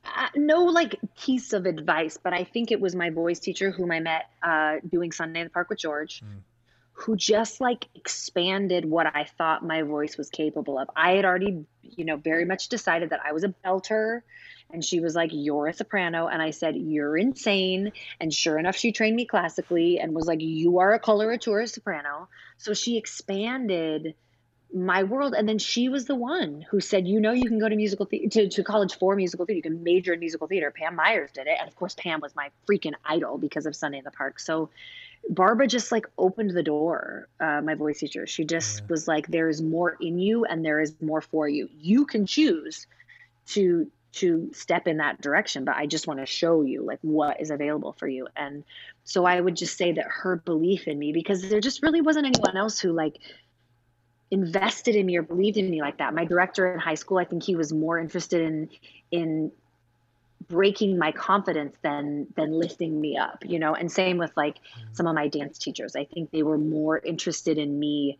Uh, 0.05 0.29
no 0.37 0.62
like 0.62 1.01
piece 1.18 1.53
of 1.53 1.66
advice, 1.66 2.16
but 2.16 2.33
I 2.33 2.44
think 2.44 2.70
it 2.70 2.81
was 2.81 2.94
my 2.94 3.11
boys' 3.11 3.40
teacher 3.40 3.73
whom 3.73 3.90
I 3.90 3.99
met 3.99 4.31
uh, 4.40 4.77
doing 4.88 5.11
Sunday 5.11 5.40
in 5.40 5.47
the 5.47 5.51
Park 5.51 5.68
with 5.68 5.81
George, 5.81 6.20
mm. 6.20 6.42
Who 6.94 7.16
just 7.16 7.61
like 7.61 7.88
expanded 7.94 8.85
what 8.85 9.07
I 9.14 9.24
thought 9.37 9.64
my 9.64 9.83
voice 9.83 10.16
was 10.16 10.30
capable 10.30 10.78
of. 10.78 10.88
I 10.94 11.16
had 11.16 11.24
already, 11.24 11.64
you 11.83 12.04
know, 12.04 12.16
very 12.16 12.44
much 12.44 12.68
decided 12.68 13.11
that 13.11 13.20
I 13.24 13.33
was 13.33 13.42
a 13.42 13.52
belter. 13.64 14.22
And 14.70 14.83
she 14.83 15.00
was 15.00 15.14
like, 15.14 15.30
You're 15.33 15.66
a 15.66 15.72
soprano. 15.74 16.28
And 16.28 16.40
I 16.40 16.50
said, 16.50 16.76
You're 16.76 17.16
insane. 17.16 17.92
And 18.20 18.33
sure 18.33 18.59
enough, 18.59 18.76
she 18.76 18.92
trained 18.92 19.16
me 19.16 19.26
classically 19.26 19.98
and 19.98 20.14
was 20.14 20.26
like, 20.26 20.40
You 20.40 20.78
are 20.78 20.94
a 20.94 21.00
coloratura 21.00 21.68
soprano. 21.68 22.28
So 22.59 22.74
she 22.74 22.96
expanded 22.96 24.14
my 24.72 25.04
world 25.04 25.35
and 25.35 25.48
then 25.48 25.59
she 25.59 25.88
was 25.88 26.07
the 26.07 26.16
one 26.16 26.64
who 26.68 26.80
said 26.80 27.07
you 27.07 27.20
know 27.20 27.30
you 27.30 27.48
can 27.48 27.61
go 27.61 27.68
to 27.68 27.76
musical 27.76 28.07
the- 28.07 28.26
to, 28.26 28.48
to 28.48 28.64
college 28.64 28.98
for 28.98 29.14
musical 29.14 29.46
theater 29.46 29.57
you 29.57 29.62
can 29.62 29.85
major 29.85 30.14
in 30.14 30.18
musical 30.18 30.48
theater 30.48 30.72
pam 30.76 30.96
myers 30.96 31.30
did 31.33 31.46
it 31.46 31.57
and 31.61 31.68
of 31.68 31.76
course 31.76 31.94
pam 31.96 32.18
was 32.20 32.35
my 32.35 32.50
freaking 32.68 32.94
idol 33.04 33.38
because 33.38 33.66
of 33.66 33.76
sunday 33.76 33.98
in 33.98 34.04
the 34.04 34.11
park 34.11 34.40
so 34.40 34.68
barbara 35.28 35.66
just 35.66 35.90
like 35.90 36.06
opened 36.18 36.50
the 36.50 36.62
door 36.62 37.28
uh, 37.40 37.60
my 37.62 37.74
voice 37.74 37.98
teacher 37.98 38.26
she 38.26 38.44
just 38.44 38.80
yeah. 38.80 38.87
was 38.88 39.08
like 39.08 39.26
there 39.28 39.48
is 39.48 39.62
more 39.62 39.96
in 40.00 40.18
you 40.18 40.44
and 40.44 40.64
there 40.64 40.80
is 40.80 40.94
more 41.00 41.20
for 41.20 41.48
you 41.48 41.68
you 41.78 42.06
can 42.06 42.26
choose 42.26 42.87
to 43.46 43.90
to 44.12 44.50
step 44.52 44.87
in 44.87 44.98
that 44.98 45.20
direction 45.20 45.64
but 45.64 45.76
i 45.76 45.87
just 45.87 46.06
want 46.06 46.20
to 46.20 46.26
show 46.26 46.62
you 46.62 46.82
like 46.82 46.98
what 47.02 47.40
is 47.40 47.50
available 47.50 47.92
for 47.98 48.06
you 48.06 48.28
and 48.37 48.64
so 49.04 49.24
i 49.24 49.40
would 49.40 49.56
just 49.56 49.76
say 49.76 49.92
that 49.92 50.06
her 50.08 50.37
belief 50.37 50.87
in 50.87 50.98
me 50.98 51.12
because 51.12 51.48
there 51.48 51.60
just 51.60 51.82
really 51.82 52.00
wasn't 52.00 52.26
anyone 52.26 52.56
else 52.56 52.78
who 52.78 52.92
like 52.92 53.18
invested 54.30 54.96
in 54.96 55.06
me 55.06 55.16
or 55.16 55.22
believed 55.22 55.56
in 55.56 55.70
me 55.70 55.80
like 55.80 55.98
that. 55.98 56.12
My 56.12 56.24
director 56.24 56.72
in 56.72 56.80
high 56.80 56.96
school, 56.96 57.18
I 57.18 57.24
think 57.24 57.42
he 57.42 57.56
was 57.56 57.72
more 57.72 57.98
interested 57.98 58.42
in 58.42 58.68
in 59.10 59.52
breaking 60.48 60.98
my 60.98 61.12
confidence 61.12 61.76
than 61.83 62.26
than 62.37 62.52
lifting 62.52 63.00
me 63.00 63.16
up, 63.16 63.44
you 63.46 63.59
know. 63.59 63.74
And 63.74 63.90
same 63.90 64.18
with 64.18 64.37
like 64.37 64.57
some 64.92 65.07
of 65.07 65.14
my 65.14 65.28
dance 65.28 65.59
teachers. 65.59 65.96
I 65.96 66.04
think 66.04 66.30
they 66.30 66.42
were 66.42 66.59
more 66.59 66.98
interested 66.98 67.59
in 67.59 67.78
me 67.78 68.18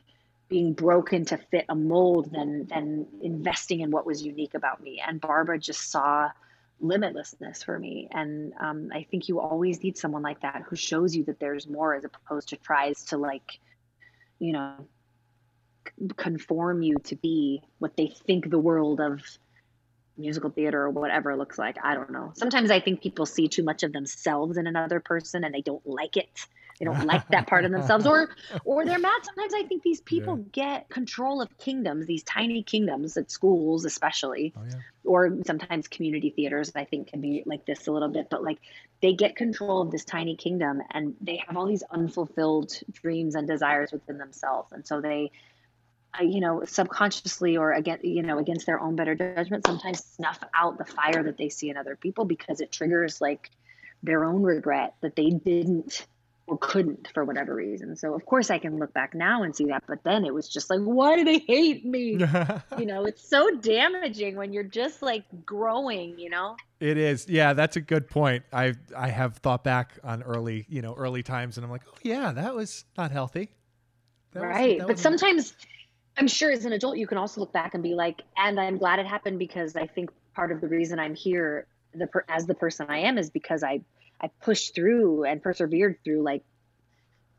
being 0.49 0.73
broken 0.73 1.25
to 1.25 1.37
fit 1.37 1.65
a 1.69 1.75
mold 1.75 2.31
than 2.33 2.67
than 2.67 3.07
investing 3.23 3.81
in 3.81 3.91
what 3.91 4.07
was 4.07 4.23
unique 4.23 4.55
about 4.55 4.83
me. 4.83 5.03
And 5.07 5.21
Barbara 5.21 5.59
just 5.59 5.91
saw 5.91 6.31
limitlessness 6.83 7.65
for 7.65 7.79
me. 7.79 8.09
And 8.11 8.53
um, 8.61 8.91
I 8.93 9.07
think 9.11 9.29
you 9.29 9.41
always 9.41 9.83
need 9.83 9.97
someone 9.97 10.23
like 10.23 10.41
that 10.43 10.65
who 10.69 10.77
shows 10.77 11.15
you 11.15 11.25
that 11.25 11.41
there's 11.41 11.67
more 11.67 11.95
as 11.95 12.05
opposed 12.05 12.49
to 12.51 12.57
tries 12.57 13.05
to 13.05 13.17
like, 13.17 13.59
you 14.39 14.53
know, 14.53 14.87
conform 16.17 16.83
you 16.83 16.97
to 17.05 17.17
be 17.17 17.63
what 17.79 17.97
they 17.97 18.13
think 18.27 18.51
the 18.51 18.59
world 18.59 19.01
of 19.01 19.23
musical 20.17 20.51
theater 20.51 20.83
or 20.83 20.91
whatever 20.91 21.37
looks 21.37 21.59
like. 21.59 21.77
I 21.83 21.95
don't 21.95 22.11
know. 22.11 22.33
Sometimes 22.37 22.71
I 22.71 22.81
think 22.81 23.03
people 23.03 23.27
see 23.27 23.49
too 23.49 23.65
much 23.65 23.83
of 23.83 23.93
themselves 23.93 24.57
in 24.57 24.67
another 24.67 25.01
person 25.01 25.45
and 25.45 25.55
they 25.55 25.61
don't 25.61 25.87
like 25.87 26.17
it. 26.17 26.47
They 26.79 26.87
don't 26.87 27.07
like 27.07 27.29
that 27.29 27.47
part 27.47 27.65
of 27.65 27.71
themselves 27.71 28.07
or 28.07 28.31
or 28.65 28.85
they're 28.85 28.99
mad. 28.99 29.25
Sometimes 29.25 29.55
I 29.55 29.63
think 29.63 29.83
these 29.83 30.01
people 30.01 30.39
yeah. 30.39 30.45
get 30.51 30.89
control 30.89 31.41
of 31.41 31.57
kingdoms, 31.59 32.07
these 32.07 32.25
tiny 32.25 32.63
kingdoms 32.63 33.17
at 33.17 33.31
schools 33.31 33.85
especially. 33.85 34.53
Oh, 34.57 34.63
yeah. 34.69 34.77
Or 35.05 35.39
sometimes 35.47 35.87
community 35.87 36.31
theaters 36.31 36.73
I 36.75 36.85
think 36.85 37.09
can 37.09 37.21
be 37.21 37.43
like 37.47 37.65
this 37.65 37.87
a 37.87 37.93
little 37.93 38.09
bit, 38.09 38.29
but 38.31 38.43
like 38.43 38.59
they 39.03 39.13
get 39.13 39.37
control 39.37 39.83
of 39.83 39.91
this 39.91 40.05
tiny 40.05 40.35
kingdom 40.37 40.81
and 40.91 41.15
they 41.21 41.43
have 41.47 41.57
all 41.57 41.67
these 41.67 41.85
unfulfilled 41.91 42.73
dreams 42.93 43.35
and 43.35 43.47
desires 43.47 43.93
within 43.93 44.19
themselves. 44.19 44.73
And 44.73 44.87
so 44.87 45.01
they 45.01 45.31
you 46.21 46.41
know, 46.41 46.63
subconsciously 46.65 47.57
or 47.57 47.73
again, 47.73 47.99
you 48.03 48.23
know, 48.23 48.39
against 48.39 48.67
their 48.67 48.81
own 48.81 48.97
better 48.97 49.15
judgment, 49.15 49.67
sometimes 49.67 50.05
snuff 50.05 50.39
out 50.55 50.79
the 50.79 50.85
fire 50.85 51.23
that 51.23 51.37
they 51.37 51.49
see 51.49 51.71
in 51.71 51.77
other 51.77 51.97
people 51.97 52.25
because 52.25 52.61
it 52.61 52.71
triggers 52.71 53.21
like 53.21 53.51
their 54.03 54.25
own 54.25 54.43
regret 54.43 54.95
that 55.01 55.17
they 55.17 55.31
didn't 55.31 56.07
or 56.47 56.59
couldn't 56.59 57.09
for 57.15 57.25
whatever 57.25 57.55
reason. 57.55 57.97
So 57.97 58.15
of 58.15 58.27
course 58.27 58.51
I 58.51 58.59
can 58.59 58.79
look 58.79 58.93
back 58.93 59.15
now 59.15 59.43
and 59.43 59.57
see 59.57 59.65
that, 59.67 59.85
but 59.87 60.05
then 60.05 60.27
it 60.27 60.35
was 60.35 60.47
just 60.49 60.69
like, 60.69 60.81
why 60.81 61.17
do 61.17 61.25
they 61.25 61.39
hate 61.39 61.87
me? 61.87 62.11
you 62.79 62.87
know, 62.87 63.05
it's 63.05 63.27
so 63.27 63.57
damaging 63.57 64.37
when 64.37 64.53
you're 64.53 64.63
just 64.63 65.01
like 65.01 65.25
growing, 65.47 66.19
you 66.19 66.29
know? 66.29 66.57
It 66.81 66.99
is. 66.99 67.27
Yeah, 67.31 67.55
that's 67.55 67.77
a 67.77 67.81
good 67.81 68.09
point. 68.11 68.45
I 68.53 68.75
I 68.95 69.09
have 69.09 69.39
thought 69.39 69.65
back 69.65 69.99
on 70.05 70.23
early, 70.23 70.67
you 70.69 70.83
know, 70.83 70.95
early 70.95 71.23
times 71.23 71.57
and 71.57 71.65
I'm 71.65 71.71
like, 71.71 71.83
oh 71.89 71.97
yeah, 72.03 72.33
that 72.33 72.55
was 72.55 72.85
not 72.99 73.11
healthy. 73.11 73.51
That 74.33 74.43
right. 74.43 74.79
Was, 74.79 74.87
but 74.87 74.99
sometimes 74.99 75.55
I'm 76.17 76.29
sure 76.29 76.51
as 76.51 76.65
an 76.65 76.73
adult, 76.73 76.97
you 76.97 77.07
can 77.07 77.19
also 77.19 77.41
look 77.41 77.53
back 77.53 77.75
and 77.75 77.83
be 77.83 77.95
like, 77.95 78.23
and 78.37 78.59
I'm 78.59 78.79
glad 78.79 78.99
it 78.99 79.07
happened 79.07 79.39
because 79.39 79.75
I 79.75 79.87
think 79.87 80.11
part 80.35 80.53
of 80.53 80.61
the 80.61 80.69
reason 80.69 80.99
I'm 80.99 81.15
here, 81.15 81.67
the 81.93 82.09
as 82.29 82.47
the 82.47 82.55
person 82.55 82.87
I 82.89 82.99
am, 82.99 83.19
is 83.19 83.31
because 83.31 83.63
I 83.63 83.81
I 84.21 84.31
pushed 84.41 84.75
through 84.75 85.25
and 85.25 85.43
persevered 85.43 85.99
through 86.05 86.23
like 86.23 86.45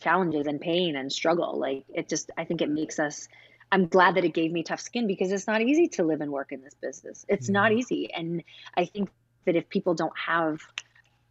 challenges 0.02 0.46
and 0.46 0.60
pain 0.60 0.96
and 0.96 1.12
struggle. 1.12 1.58
Like 1.58 1.86
it 1.94 2.10
just, 2.10 2.32
I 2.38 2.44
think 2.44 2.62
it 2.62 2.70
makes 2.70 3.00
us. 3.00 3.28
I'm 3.72 3.88
glad 3.88 4.16
that 4.16 4.26
it 4.26 4.34
gave 4.34 4.52
me 4.52 4.62
tough 4.62 4.80
skin 4.80 5.08
because 5.08 5.32
it's 5.32 5.48
not 5.48 5.62
easy 5.62 5.88
to 5.90 6.04
live 6.04 6.22
and 6.22 6.32
work 6.32 6.52
in 6.52 6.62
this 6.62 6.76
business. 6.76 7.26
It's 7.28 7.50
not 7.50 7.72
mm-hmm. 7.72 7.80
easy, 7.80 8.14
and 8.14 8.44
I 8.78 8.86
think 8.86 9.10
that 9.46 9.56
if 9.56 9.70
people 9.70 9.94
don't 9.94 10.14
have 10.18 10.60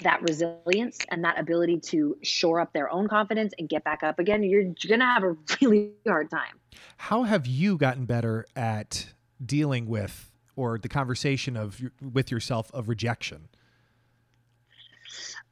that 0.00 0.22
resilience 0.22 0.98
and 1.10 1.24
that 1.24 1.38
ability 1.38 1.78
to 1.78 2.16
shore 2.22 2.60
up 2.60 2.72
their 2.72 2.90
own 2.90 3.08
confidence 3.08 3.54
and 3.58 3.68
get 3.68 3.84
back 3.84 4.02
up 4.02 4.18
again, 4.18 4.42
you're 4.42 4.64
going 4.64 5.00
to 5.00 5.06
have 5.06 5.22
a 5.22 5.36
really 5.62 5.92
hard 6.06 6.30
time. 6.30 6.58
How 6.96 7.22
have 7.22 7.46
you 7.46 7.76
gotten 7.76 8.04
better 8.04 8.46
at 8.56 9.12
dealing 9.44 9.86
with 9.86 10.32
or 10.56 10.78
the 10.78 10.88
conversation 10.88 11.56
of 11.56 11.80
with 12.00 12.30
yourself 12.30 12.70
of 12.72 12.88
rejection? 12.88 13.48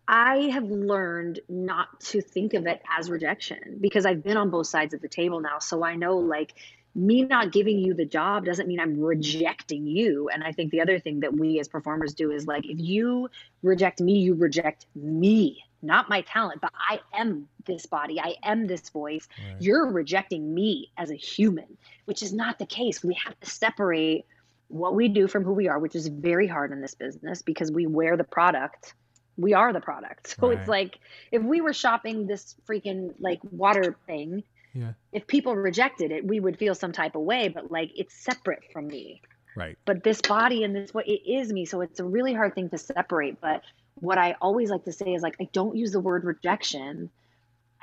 I 0.08 0.50
have 0.52 0.64
learned 0.64 1.40
not 1.48 2.00
to 2.00 2.20
think 2.20 2.54
of 2.54 2.66
it 2.66 2.82
as 2.98 3.08
rejection 3.08 3.78
because 3.80 4.04
I've 4.04 4.22
been 4.22 4.36
on 4.36 4.50
both 4.50 4.66
sides 4.66 4.94
of 4.94 5.00
the 5.00 5.08
table 5.08 5.40
now. 5.40 5.58
So 5.58 5.84
I 5.84 5.94
know 5.94 6.18
like 6.18 6.54
me 6.94 7.22
not 7.24 7.52
giving 7.52 7.78
you 7.78 7.94
the 7.94 8.04
job 8.04 8.44
doesn't 8.44 8.68
mean 8.68 8.80
I'm 8.80 9.00
rejecting 9.00 9.86
you. 9.86 10.28
And 10.28 10.44
I 10.44 10.52
think 10.52 10.70
the 10.70 10.80
other 10.80 10.98
thing 10.98 11.20
that 11.20 11.32
we 11.32 11.58
as 11.58 11.68
performers 11.68 12.14
do 12.14 12.30
is 12.30 12.46
like, 12.46 12.66
if 12.66 12.78
you 12.78 13.30
reject 13.62 14.00
me, 14.00 14.18
you 14.18 14.34
reject 14.34 14.86
me, 14.94 15.64
not 15.80 16.08
my 16.10 16.20
talent, 16.22 16.60
but 16.60 16.72
I 16.74 17.00
am 17.14 17.48
this 17.64 17.86
body, 17.86 18.20
I 18.20 18.36
am 18.42 18.66
this 18.66 18.90
voice. 18.90 19.26
Right. 19.38 19.62
You're 19.62 19.90
rejecting 19.90 20.54
me 20.54 20.90
as 20.98 21.10
a 21.10 21.14
human, 21.14 21.78
which 22.04 22.22
is 22.22 22.32
not 22.32 22.58
the 22.58 22.66
case. 22.66 23.02
We 23.02 23.14
have 23.24 23.38
to 23.40 23.48
separate 23.48 24.26
what 24.68 24.94
we 24.94 25.08
do 25.08 25.28
from 25.28 25.44
who 25.44 25.52
we 25.52 25.68
are, 25.68 25.78
which 25.78 25.94
is 25.94 26.08
very 26.08 26.46
hard 26.46 26.72
in 26.72 26.80
this 26.80 26.94
business 26.94 27.42
because 27.42 27.70
we 27.70 27.86
wear 27.86 28.16
the 28.16 28.24
product. 28.24 28.94
We 29.38 29.54
are 29.54 29.72
the 29.72 29.80
product. 29.80 30.36
So 30.40 30.48
right. 30.48 30.58
it's 30.58 30.68
like 30.68 30.98
if 31.30 31.42
we 31.42 31.62
were 31.62 31.72
shopping 31.72 32.26
this 32.26 32.54
freaking 32.68 33.14
like 33.18 33.40
water 33.50 33.96
thing, 34.06 34.42
yeah. 34.74 34.92
If 35.12 35.26
people 35.26 35.54
rejected 35.54 36.10
it, 36.10 36.26
we 36.26 36.40
would 36.40 36.58
feel 36.58 36.74
some 36.74 36.92
type 36.92 37.14
of 37.14 37.22
way, 37.22 37.48
but 37.48 37.70
like 37.70 37.90
it's 37.94 38.14
separate 38.14 38.64
from 38.72 38.88
me. 38.88 39.22
Right. 39.54 39.76
But 39.84 40.02
this 40.02 40.20
body 40.22 40.64
and 40.64 40.74
this 40.74 40.94
what 40.94 41.06
it 41.06 41.30
is 41.30 41.52
me. 41.52 41.66
So 41.66 41.82
it's 41.82 42.00
a 42.00 42.04
really 42.04 42.32
hard 42.32 42.54
thing 42.54 42.70
to 42.70 42.78
separate. 42.78 43.40
But 43.40 43.62
what 43.96 44.18
I 44.18 44.36
always 44.40 44.70
like 44.70 44.84
to 44.84 44.92
say 44.92 45.12
is 45.14 45.22
like 45.22 45.36
I 45.40 45.48
don't 45.52 45.76
use 45.76 45.92
the 45.92 46.00
word 46.00 46.24
rejection. 46.24 47.10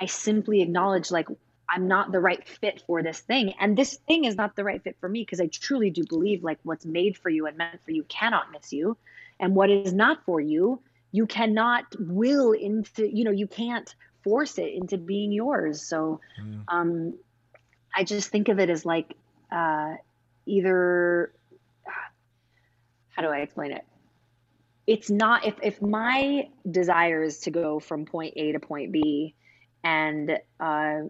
I 0.02 0.08
simply 0.08 0.62
acknowledge 0.62 1.12
like 1.12 1.28
I'm 1.70 1.88
not 1.88 2.12
the 2.12 2.20
right 2.20 2.48
fit 2.48 2.82
for 2.88 3.04
this 3.04 3.20
thing. 3.20 3.54
And 3.60 3.78
this 3.78 3.98
thing 4.08 4.26
is 4.26 4.36
not 4.36 4.56
the 4.56 4.64
right 4.64 4.82
fit 4.82 4.98
for 5.00 5.08
me 5.08 5.22
because 5.22 5.40
I 5.40 5.48
truly 5.48 5.92
do 5.92 6.04
believe 6.08 6.44
like 6.44 6.58
what's 6.64 6.86
made 6.86 7.18
for 7.18 7.30
you 7.30 7.46
and 7.46 7.58
meant 7.58 7.80
for 7.86 7.92
you 7.92 8.04
cannot 8.04 8.52
miss 8.52 8.74
you. 8.74 8.98
And 9.40 9.56
what 9.56 9.70
is 9.70 9.94
not 9.94 10.26
for 10.26 10.42
you, 10.42 10.82
you 11.12 11.28
cannot 11.28 11.86
will 12.00 12.54
into, 12.54 13.08
you 13.08 13.24
know, 13.24 13.32
you 13.32 13.48
can't 13.48 13.94
force 14.24 14.58
it 14.58 14.74
into 14.74 14.98
being 14.98 15.32
yours. 15.32 15.82
So 15.82 16.22
mm. 16.42 16.64
um, 16.68 17.14
I 17.96 18.04
just 18.04 18.30
think 18.30 18.50
of 18.50 18.60
it 18.60 18.70
as 18.70 18.86
like 18.86 19.16
uh, 19.52 19.96
either, 20.46 21.32
how 23.10 23.22
do 23.22 23.30
I 23.30 23.40
explain 23.40 23.72
it? 23.72 23.86
It's 24.88 25.10
not, 25.10 25.46
if, 25.46 25.56
if 25.62 25.82
my 25.82 26.50
desire 26.70 27.22
is 27.24 27.40
to 27.42 27.52
go 27.52 27.80
from 27.80 28.06
point 28.06 28.34
A 28.38 28.54
to 28.54 28.60
point 28.60 28.92
B 28.92 29.36
and, 29.84 30.40
uh, 30.60 31.02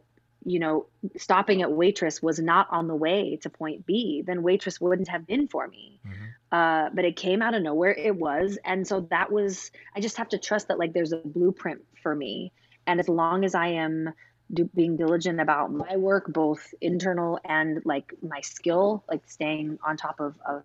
you 0.46 0.60
know, 0.60 0.86
stopping 1.18 1.62
at 1.62 1.72
waitress 1.72 2.22
was 2.22 2.40
not 2.40 2.68
on 2.72 2.88
the 2.88 2.96
way 2.96 3.38
to 3.42 3.50
point 3.50 3.86
B, 3.86 4.24
then 4.26 4.42
waitress 4.42 4.80
wouldn't 4.80 5.10
have 5.10 5.28
been 5.28 5.48
for 5.48 5.68
me. 5.68 6.00
Mm-hmm. 6.06 6.26
Uh, 6.52 6.90
but 6.94 7.06
it 7.06 7.16
came 7.16 7.42
out 7.42 7.54
of 7.54 7.62
nowhere. 7.62 7.92
It 7.92 8.16
was, 8.16 8.58
and 8.66 8.88
so 8.88 9.02
that 9.12 9.32
was. 9.32 9.70
I 9.96 10.00
just 10.00 10.18
have 10.18 10.30
to 10.30 10.38
trust 10.40 10.70
that 10.70 10.80
like 10.80 10.94
there's 10.94 11.12
a 11.12 11.18
blueprint 11.18 11.82
for 12.02 12.16
me, 12.16 12.52
and 12.90 13.00
as 13.00 13.08
long 13.08 13.46
as 13.46 13.56
i 13.56 13.68
am 13.68 14.14
do, 14.52 14.66
being 14.74 14.98
diligent 14.98 15.40
about 15.40 15.72
my 15.72 15.96
work 15.98 16.26
both 16.28 16.74
internal 16.82 17.40
and 17.46 17.82
like 17.86 18.14
my 18.22 18.42
skill 18.42 19.04
like 19.08 19.22
staying 19.28 19.78
on 19.86 19.96
top 19.96 20.20
of 20.20 20.36
of 20.46 20.64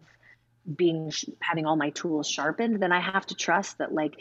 being 0.76 1.12
having 1.40 1.66
all 1.66 1.76
my 1.76 1.90
tools 1.90 2.28
sharpened 2.28 2.82
then 2.82 2.92
i 2.92 3.00
have 3.00 3.26
to 3.26 3.34
trust 3.34 3.78
that 3.78 3.92
like 3.92 4.14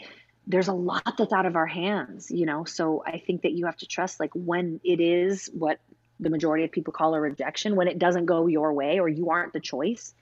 there's 0.46 0.68
a 0.68 0.74
lot 0.74 1.14
that's 1.16 1.32
out 1.32 1.46
of 1.46 1.56
our 1.56 1.66
hands 1.66 2.30
you 2.30 2.44
know? 2.44 2.64
So 2.64 3.02
i 3.06 3.18
think 3.18 3.42
that 3.42 3.52
you 3.52 3.64
have 3.66 3.78
to 3.78 3.86
trust 3.86 4.20
like 4.20 4.32
when 4.34 4.80
it 4.84 5.00
is 5.00 5.50
what 5.54 5.78
the 6.20 6.30
majority 6.30 6.64
of 6.64 6.70
people 6.70 6.92
call 6.92 7.14
a 7.14 7.20
rejection 7.20 7.74
when 7.74 7.88
it 7.88 7.98
doesn't 7.98 8.26
go 8.26 8.46
your 8.46 8.72
way 8.72 9.00
or 9.00 9.08
you 9.08 9.30
aren't 9.30 9.52
the 9.52 9.60
choice 9.60 10.14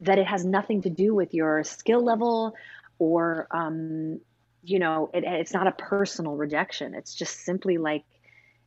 that 0.00 0.18
it 0.18 0.26
has 0.26 0.44
nothing 0.44 0.82
to 0.82 0.90
do 0.90 1.14
with 1.14 1.34
your 1.34 1.64
skill 1.64 2.04
level 2.04 2.54
or 2.98 3.46
um, 3.50 4.20
you 4.66 4.78
know, 4.78 5.10
it, 5.14 5.24
it's 5.24 5.52
not 5.52 5.66
a 5.66 5.72
personal 5.72 6.34
rejection. 6.34 6.94
It's 6.94 7.14
just 7.14 7.44
simply 7.44 7.78
like, 7.78 8.04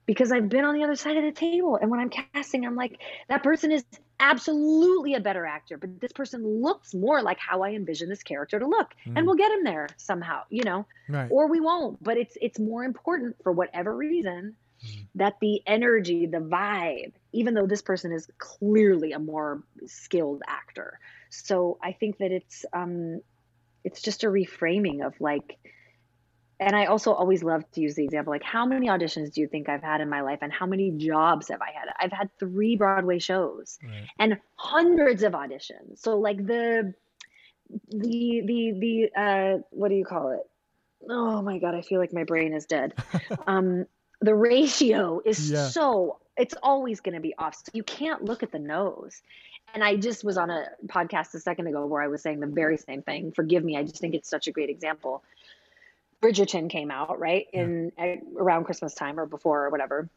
because 0.06 0.32
I've 0.32 0.50
been 0.50 0.66
on 0.66 0.74
the 0.74 0.84
other 0.84 0.96
side 0.96 1.18
of 1.18 1.24
the 1.24 1.32
table. 1.32 1.78
And 1.80 1.92
when 1.92 2.00
I'm 2.00 2.10
casting, 2.10 2.66
I'm 2.66 2.76
like, 2.76 3.00
that 3.28 3.44
person 3.44 3.72
is 3.72 3.84
absolutely 4.20 5.14
a 5.14 5.20
better 5.20 5.46
actor, 5.46 5.78
but 5.78 6.00
this 6.00 6.12
person 6.12 6.46
looks 6.62 6.96
more 6.96 7.22
like 7.22 7.38
how 7.38 7.64
I 7.64 7.72
envision 7.72 8.10
this 8.10 8.24
character 8.24 8.60
to 8.60 8.66
look. 8.66 8.90
Mm. 9.06 9.18
And 9.18 9.26
we'll 9.28 9.36
get 9.36 9.52
him 9.52 9.64
there 9.64 9.88
somehow, 9.98 10.44
you 10.50 10.64
know, 10.64 10.88
right. 11.08 11.28
or 11.30 11.48
we 11.48 11.60
won't. 11.60 12.02
But 12.04 12.18
it's 12.18 12.36
it's 12.42 12.60
more 12.60 12.84
important 12.84 13.36
for 13.44 13.52
whatever 13.52 13.96
reason 13.96 14.56
mm. 14.84 15.06
that 15.16 15.36
the 15.42 15.62
energy, 15.68 16.26
the 16.26 16.40
vibe, 16.40 17.14
even 17.32 17.54
though 17.54 17.68
this 17.68 17.82
person 17.82 18.12
is 18.12 18.28
clearly 18.40 19.12
a 19.12 19.20
more 19.20 19.62
skilled 19.86 20.42
actor. 20.48 21.00
So 21.30 21.78
I 21.84 21.92
think 21.92 22.18
that 22.18 22.32
it's 22.32 22.66
um 22.74 23.22
it's 23.84 24.02
just 24.02 24.24
a 24.24 24.28
reframing 24.28 25.06
of 25.06 25.14
like 25.22 25.58
and 26.60 26.76
I 26.76 26.86
also 26.86 27.14
always 27.14 27.44
love 27.44 27.64
to 27.72 27.82
use 27.82 27.96
the 27.96 28.04
example 28.04 28.32
like 28.32 28.44
how 28.44 28.66
many 28.66 28.88
auditions 28.88 29.34
do 29.34 29.42
you 29.42 29.48
think 29.48 29.70
I've 29.70 29.82
had 29.82 30.02
in 30.02 30.10
my 30.10 30.22
life 30.22 30.40
and 30.42 30.52
how 30.52 30.66
many 30.66 30.92
jobs 30.92 31.48
have 31.50 31.62
I 31.62 31.72
had? 31.72 31.90
I've 31.98 32.12
had 32.12 32.30
3 32.40 32.76
Broadway 32.76 33.20
shows 33.20 33.80
right. 33.84 34.08
and 34.20 34.38
hundreds 34.56 35.24
of 35.24 35.34
auditions. 35.34 36.00
So 36.00 36.20
like 36.20 36.46
the 36.46 36.94
the 37.90 38.42
the 38.46 38.74
the 38.80 39.22
uh 39.22 39.58
what 39.70 39.90
do 39.90 39.96
you 39.96 40.06
call 40.06 40.32
it? 40.32 40.50
Oh 41.10 41.42
my 41.42 41.60
god, 41.60 41.76
I 41.76 41.82
feel 41.82 42.00
like 42.00 42.14
my 42.14 42.24
brain 42.24 42.54
is 42.54 42.66
dead. 42.66 42.94
um 43.48 43.86
the 44.22 44.36
ratio 44.36 45.22
is 45.24 45.52
yeah. 45.52 45.70
so 45.70 46.20
it's 46.36 46.56
always 46.64 47.00
going 47.02 47.16
to 47.16 47.22
be 47.22 47.36
off. 47.38 47.56
So 47.56 47.72
you 47.74 47.84
can't 47.84 48.24
look 48.24 48.44
at 48.44 48.52
the 48.52 48.60
nose. 48.60 49.22
And 49.74 49.84
I 49.84 49.98
just 49.98 50.24
was 50.24 50.38
on 50.38 50.50
a 50.50 50.66
podcast 50.88 51.34
a 51.36 51.40
second 51.40 51.68
ago 51.68 51.86
where 51.86 52.02
I 52.02 52.08
was 52.08 52.24
saying 52.24 52.40
the 52.40 52.48
very 52.48 52.78
same 52.78 53.02
thing. 53.02 53.34
Forgive 53.34 53.64
me, 53.64 53.78
I 53.78 53.84
just 53.84 54.00
think 54.00 54.16
it's 54.16 54.30
such 54.30 54.48
a 54.48 54.52
great 54.52 54.70
example 54.70 55.22
Bridgerton 56.22 56.70
came 56.70 56.92
out 56.92 57.20
right 57.20 57.48
in 57.54 57.92
yeah. 57.98 58.16
around 58.38 58.66
Christmas 58.66 58.94
time 58.94 59.20
or 59.20 59.26
before 59.26 59.66
or 59.66 59.70
whatever, 59.70 60.10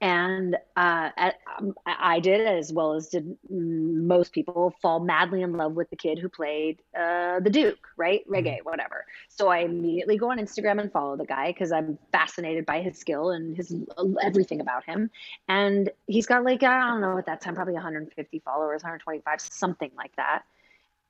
and 0.00 0.56
uh, 0.76 1.10
at, 1.16 1.36
um, 1.58 1.74
I 1.86 2.20
did 2.20 2.46
as 2.46 2.72
well 2.72 2.94
as 2.94 3.08
did 3.08 3.36
most 3.48 4.32
people 4.32 4.74
fall 4.82 5.00
madly 5.00 5.42
in 5.42 5.52
love 5.54 5.72
with 5.72 5.88
the 5.90 5.96
kid 5.96 6.18
who 6.18 6.28
played 6.28 6.80
uh, 6.94 7.40
the 7.40 7.50
Duke, 7.50 7.88
right? 7.96 8.20
Mm-hmm. 8.28 8.46
Mm-hmm. 8.46 8.68
whatever. 8.68 9.06
So 9.28 9.48
I 9.48 9.60
immediately 9.60 10.18
go 10.18 10.30
on 10.30 10.38
Instagram 10.38 10.80
and 10.80 10.92
follow 10.92 11.16
the 11.16 11.24
guy 11.24 11.52
because 11.52 11.72
I'm 11.72 11.98
fascinated 12.12 12.66
by 12.66 12.82
his 12.82 12.98
skill 12.98 13.30
and 13.30 13.56
his 13.56 13.74
everything 14.22 14.60
about 14.60 14.84
him. 14.84 15.10
And 15.48 15.90
he's 16.06 16.26
got 16.26 16.44
like 16.44 16.62
I 16.62 16.90
don't 16.90 17.00
know 17.00 17.16
at 17.18 17.26
that 17.26 17.40
time 17.40 17.54
probably 17.54 17.74
150 17.74 18.38
followers, 18.40 18.82
125, 18.82 19.40
something 19.40 19.90
like 19.96 20.14
that. 20.16 20.42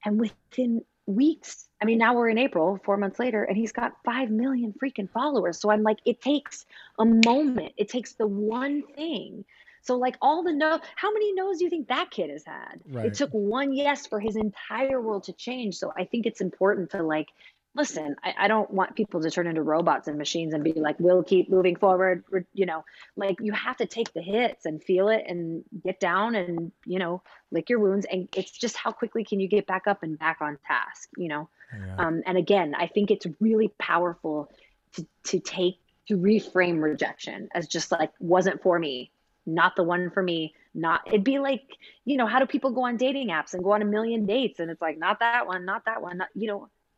And 0.05 0.21
within 0.21 0.85
weeks. 1.07 1.69
I 1.81 1.85
mean, 1.85 1.99
now 1.99 2.15
we're 2.15 2.29
in 2.29 2.39
April, 2.39 2.79
four 2.85 2.97
months 2.97 3.19
later, 3.19 3.45
and 3.45 3.57
he's 3.57 3.73
got 3.73 3.93
5 4.05 4.31
million 4.31 4.73
freaking 4.73 5.11
followers. 5.11 5.61
So 5.61 5.71
I'm 5.71 5.83
like, 5.83 5.99
it 6.05 6.21
takes 6.21 6.67
a 6.99 7.05
moment, 7.05 7.73
it 7.77 7.89
takes 7.89 8.15
the 8.15 8.27
one 8.27 8.83
thing. 8.95 9.45
So, 9.83 9.97
like, 9.97 10.17
all 10.21 10.43
the 10.43 10.53
no, 10.53 10.81
how 10.97 11.13
many 11.13 11.33
no's 11.33 11.59
do 11.59 11.65
you 11.65 11.71
think 11.71 11.87
that 11.89 12.11
kid 12.11 12.31
has 12.31 12.45
had? 12.45 12.81
Right. 12.91 13.07
It 13.07 13.15
took 13.15 13.31
one 13.31 13.73
yes 13.73 14.05
for 14.05 14.19
his 14.19 14.35
entire 14.35 15.01
world 15.01 15.25
to 15.25 15.33
change. 15.33 15.77
So, 15.77 15.93
I 15.97 16.05
think 16.05 16.27
it's 16.27 16.41
important 16.41 16.91
to 16.91 17.05
like 17.05 17.29
listen, 17.77 18.17
I, 18.25 18.35
I, 18.39 18.49
don't 18.49 18.71
want 18.71 18.97
people 18.97 19.21
to 19.21 19.31
turn 19.31 19.47
into 19.47 19.63
robots 19.63 20.09
and 20.09 20.17
machines 20.17 20.55
and 20.55 20.65
be 20.65 20.73
like, 20.73 20.99
we'll 20.99 21.23
keep 21.23 21.51
moving 21.51 21.77
forward. 21.77 22.25
you 22.55 22.67
know, 22.67 22.85
like 23.17 23.37
you 23.41 23.53
have 23.53 23.77
to 23.77 23.87
take 23.87 24.13
the 24.15 24.23
hits 24.23 24.65
and 24.65 24.83
feel 24.83 25.09
it 25.09 25.25
and 25.29 25.63
get 25.85 26.01
down 26.01 26.35
and, 26.35 26.73
you 26.87 26.99
know, 26.99 27.23
lick 27.51 27.69
your 27.69 27.79
wounds. 27.79 28.07
And 28.11 28.29
it's 28.35 28.51
just 28.51 28.77
how 28.77 28.93
quickly 28.93 29.25
can 29.25 29.41
you 29.41 29.49
get 29.49 29.67
back 29.67 29.87
up 29.87 30.03
and 30.03 30.19
back 30.19 30.39
on 30.41 30.59
task, 30.67 31.11
you 31.17 31.29
know? 31.29 31.49
Yeah. 31.73 31.97
Um, 31.99 32.23
and 32.27 32.39
again, 32.39 32.75
I 32.75 32.87
think 32.87 33.11
it's 33.11 33.27
really 33.41 33.69
powerful 33.79 34.51
to, 34.95 35.07
to 35.25 35.39
take, 35.39 35.79
to 36.09 36.17
reframe 36.17 36.83
rejection 36.83 37.49
as 37.55 37.69
just 37.69 37.93
like, 37.93 38.13
wasn't 38.19 38.63
for 38.63 38.79
me, 38.79 39.11
not 39.45 39.77
the 39.77 39.85
one 39.85 40.11
for 40.11 40.23
me 40.23 40.55
not 40.75 41.01
it'd 41.07 41.25
be 41.25 41.39
like 41.39 41.63
you 42.05 42.19
know 42.19 42.27
how 42.27 42.39
do 42.39 42.47
people 42.47 42.71
go 42.71 42.85
on 42.85 42.99
dating 42.99 43.29
apps 43.29 43.55
and 43.55 43.65
go 43.65 43.73
on 43.73 43.81
a 43.81 43.85
million 43.85 44.27
dates 44.27 44.61
and 44.61 44.71
it's 44.71 44.83
like 44.83 44.99
not 44.99 45.21
that 45.21 45.47
one 45.47 45.65
not 45.65 45.85
that 45.87 46.03
one 46.03 46.19
not, 46.19 46.29
you 46.35 46.47
know 46.47 46.69